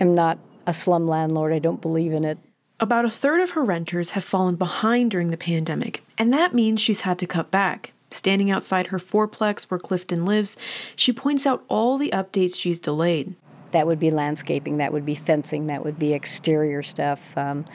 [0.00, 2.38] am not a slum landlord, I don't believe in it.
[2.80, 6.80] About a third of her renters have fallen behind during the pandemic, and that means
[6.80, 7.92] she's had to cut back.
[8.10, 10.56] Standing outside her fourplex where Clifton lives,
[10.94, 13.34] she points out all the updates she's delayed.
[13.76, 17.36] That would be landscaping, that would be fencing, that would be exterior stuff.
[17.36, 17.66] Um,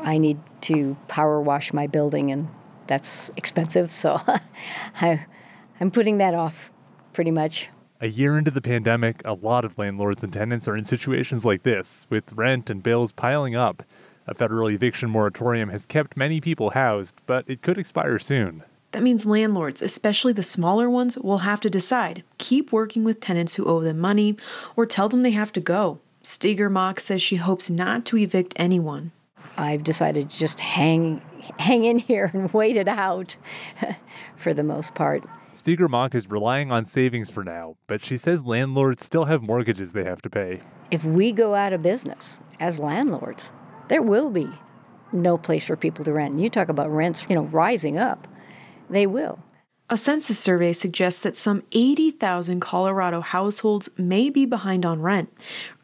[0.00, 2.48] I need to power wash my building, and
[2.88, 4.20] that's expensive, so
[5.00, 5.26] I,
[5.78, 6.72] I'm putting that off
[7.12, 7.68] pretty much.
[8.00, 11.62] A year into the pandemic, a lot of landlords and tenants are in situations like
[11.62, 13.84] this, with rent and bills piling up.
[14.26, 18.64] A federal eviction moratorium has kept many people housed, but it could expire soon.
[18.92, 23.54] That means landlords, especially the smaller ones, will have to decide keep working with tenants
[23.54, 24.36] who owe them money
[24.76, 26.00] or tell them they have to go.
[26.22, 29.12] Steger Mock says she hopes not to evict anyone.
[29.56, 31.22] I've decided to just hang
[31.58, 33.36] hang in here and wait it out
[34.36, 35.24] for the most part.
[35.54, 39.92] Steger Mock is relying on savings for now, but she says landlords still have mortgages
[39.92, 40.62] they have to pay.
[40.90, 43.52] If we go out of business as landlords,
[43.88, 44.48] there will be
[45.12, 46.32] no place for people to rent.
[46.32, 48.26] And you talk about rents, you know, rising up.
[48.90, 49.38] They will.
[49.92, 55.32] A census survey suggests that some 80,000 Colorado households may be behind on rent.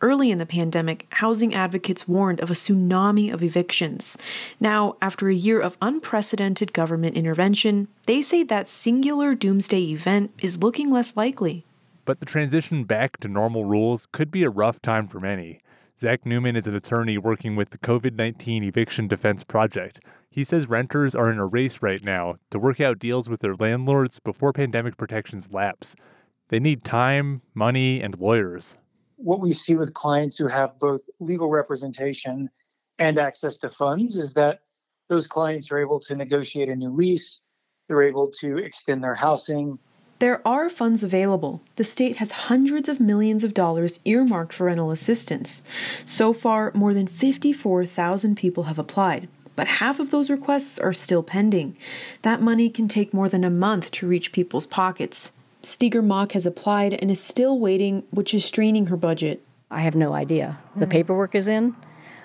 [0.00, 4.16] Early in the pandemic, housing advocates warned of a tsunami of evictions.
[4.60, 10.62] Now, after a year of unprecedented government intervention, they say that singular doomsday event is
[10.62, 11.64] looking less likely.
[12.04, 15.60] But the transition back to normal rules could be a rough time for many.
[15.98, 19.98] Zach Neumann is an attorney working with the COVID 19 Eviction Defense Project.
[20.28, 23.54] He says renters are in a race right now to work out deals with their
[23.54, 25.96] landlords before pandemic protections lapse.
[26.50, 28.76] They need time, money, and lawyers.
[29.16, 32.50] What we see with clients who have both legal representation
[32.98, 34.60] and access to funds is that
[35.08, 37.40] those clients are able to negotiate a new lease,
[37.88, 39.78] they're able to extend their housing.
[40.18, 41.60] There are funds available.
[41.76, 45.62] The state has hundreds of millions of dollars earmarked for rental assistance.
[46.06, 51.22] So far, more than 54,000 people have applied but half of those requests are still
[51.22, 51.76] pending.
[52.22, 55.32] That money can take more than a month to reach people's pockets.
[55.62, 59.42] Steger Mock has applied and is still waiting, which is straining her budget.
[59.70, 60.58] I have no idea.
[60.76, 61.74] The paperwork is in,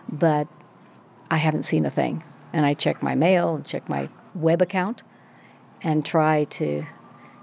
[0.08, 0.48] but
[1.32, 2.24] I haven't seen a thing.
[2.54, 5.02] And I check my mail and check my web account
[5.82, 6.84] and try to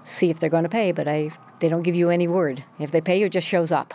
[0.09, 2.63] see if they're going to pay, but I they don't give you any word.
[2.79, 3.93] If they pay, it just shows up.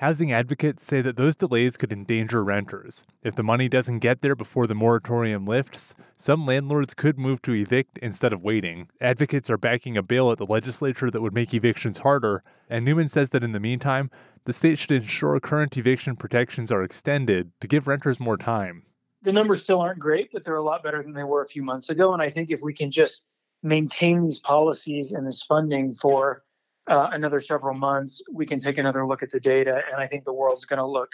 [0.00, 3.06] Housing advocates say that those delays could endanger renters.
[3.22, 7.54] If the money doesn't get there before the moratorium lifts, some landlords could move to
[7.54, 8.88] evict instead of waiting.
[9.00, 13.08] Advocates are backing a bill at the legislature that would make evictions harder, and Neumann
[13.08, 14.10] says that in the meantime,
[14.44, 18.82] the state should ensure current eviction protections are extended to give renters more time.
[19.22, 21.62] The numbers still aren't great, but they're a lot better than they were a few
[21.62, 22.12] months ago.
[22.12, 23.24] And I think if we can just
[23.62, 26.42] maintain these policies and this funding for
[26.88, 30.24] uh, another several months, we can take another look at the data, and I think
[30.24, 31.10] the world's going to look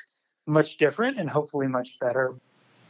[0.46, 2.34] much different and hopefully much better.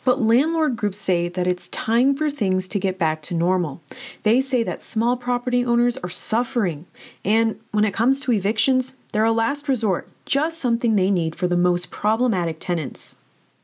[0.05, 3.81] But landlord groups say that it's time for things to get back to normal.
[4.25, 6.87] They say that small property owners are suffering,
[7.25, 11.47] and when it comes to evictions, they're a last resort, just something they need for
[11.47, 13.17] the most problematic tenants.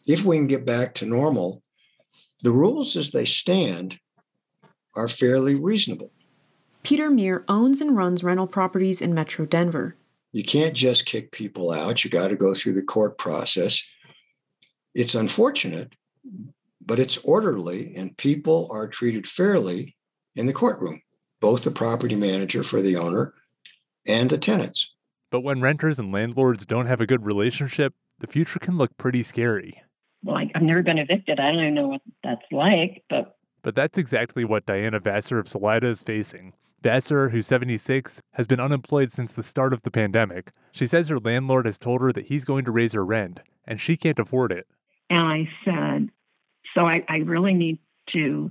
[0.06, 1.60] If we can get back to normal,
[2.42, 3.98] the rules as they stand
[4.98, 6.10] are fairly reasonable.
[6.82, 9.96] Peter Meir owns and runs rental properties in Metro Denver.
[10.32, 12.04] You can't just kick people out.
[12.04, 13.82] You got to go through the court process.
[14.94, 15.94] It's unfortunate,
[16.84, 19.96] but it's orderly, and people are treated fairly
[20.34, 21.00] in the courtroom,
[21.40, 23.34] both the property manager for the owner
[24.06, 24.94] and the tenants.
[25.30, 29.22] But when renters and landlords don't have a good relationship, the future can look pretty
[29.22, 29.82] scary.
[30.24, 31.38] Well, I, I've never been evicted.
[31.38, 33.37] I don't even know what that's like, but.
[33.62, 36.52] But that's exactly what Diana Vassar of Salida is facing.
[36.80, 40.52] Vassar, who's 76, has been unemployed since the start of the pandemic.
[40.70, 43.80] She says her landlord has told her that he's going to raise her rent, and
[43.80, 44.66] she can't afford it.
[45.10, 46.10] And I said,
[46.74, 47.78] So I, I really need
[48.12, 48.50] to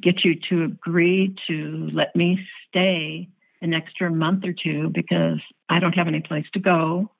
[0.00, 2.38] get you to agree to let me
[2.68, 3.28] stay
[3.60, 7.10] an extra month or two because I don't have any place to go.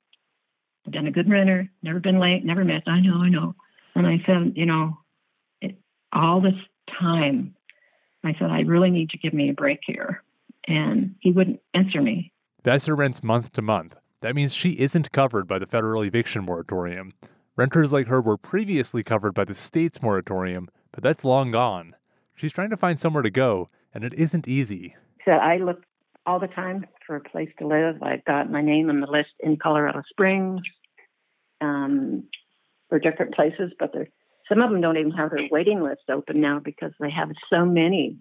[0.85, 2.87] I've been a good renter, never been late, never missed.
[2.87, 3.55] I know, I know.
[3.95, 4.97] And I said, You know,
[6.13, 6.53] all this
[6.99, 7.55] time
[8.23, 10.23] I said, I really need to give me a break here.
[10.67, 12.31] And he wouldn't answer me.
[12.63, 13.95] Vassar rents month to month.
[14.21, 17.13] That means she isn't covered by the federal eviction moratorium.
[17.55, 21.95] Renters like her were previously covered by the state's moratorium, but that's long gone.
[22.35, 24.95] She's trying to find somewhere to go, and it isn't easy.
[25.25, 25.83] So I look
[26.25, 28.03] all the time for a place to live.
[28.03, 30.61] I've got my name on the list in Colorado Springs
[31.61, 32.25] um,
[32.89, 34.09] for different places, but there
[34.49, 37.65] some of them don't even have their waiting list open now because they have so
[37.65, 38.17] many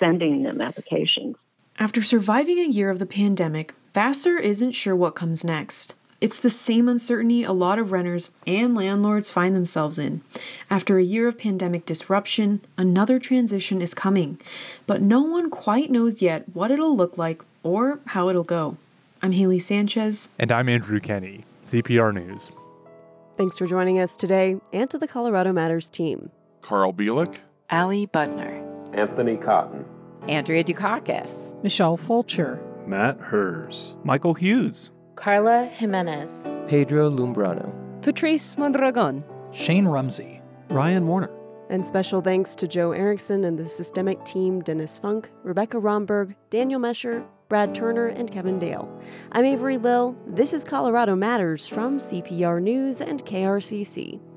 [0.00, 1.36] sending them applications.
[1.78, 5.94] After surviving a year of the pandemic, Vassar isn't sure what comes next.
[6.20, 10.20] It's the same uncertainty a lot of renters and landlords find themselves in.
[10.70, 14.38] After a year of pandemic disruption, another transition is coming,
[14.86, 18.76] but no one quite knows yet what it'll look like or how it'll go.
[19.20, 20.30] I'm Hayley Sanchez.
[20.38, 22.52] And I'm Andrew Kenney, CPR News.
[23.42, 26.30] Thanks for joining us today and to the Colorado Matters team.
[26.60, 27.38] Carl Bielek,
[27.70, 28.62] Ali Butner,
[28.96, 29.84] Anthony Cotton,
[30.28, 39.88] Andrea Dukakis, Michelle Fulcher, Matt Hers, Michael Hughes, Carla Jimenez, Pedro Lumbrano, Patrice Mondragon, Shane
[39.88, 41.30] Rumsey, Ryan Warner.
[41.68, 46.78] And special thanks to Joe Erickson and the Systemic team Dennis Funk, Rebecca Romberg, Daniel
[46.78, 48.88] Mesher, Brad Turner, and Kevin Dale.
[49.30, 50.16] I'm Avery Lill.
[50.26, 54.31] This is Colorado Matters from CPR News and KRCC.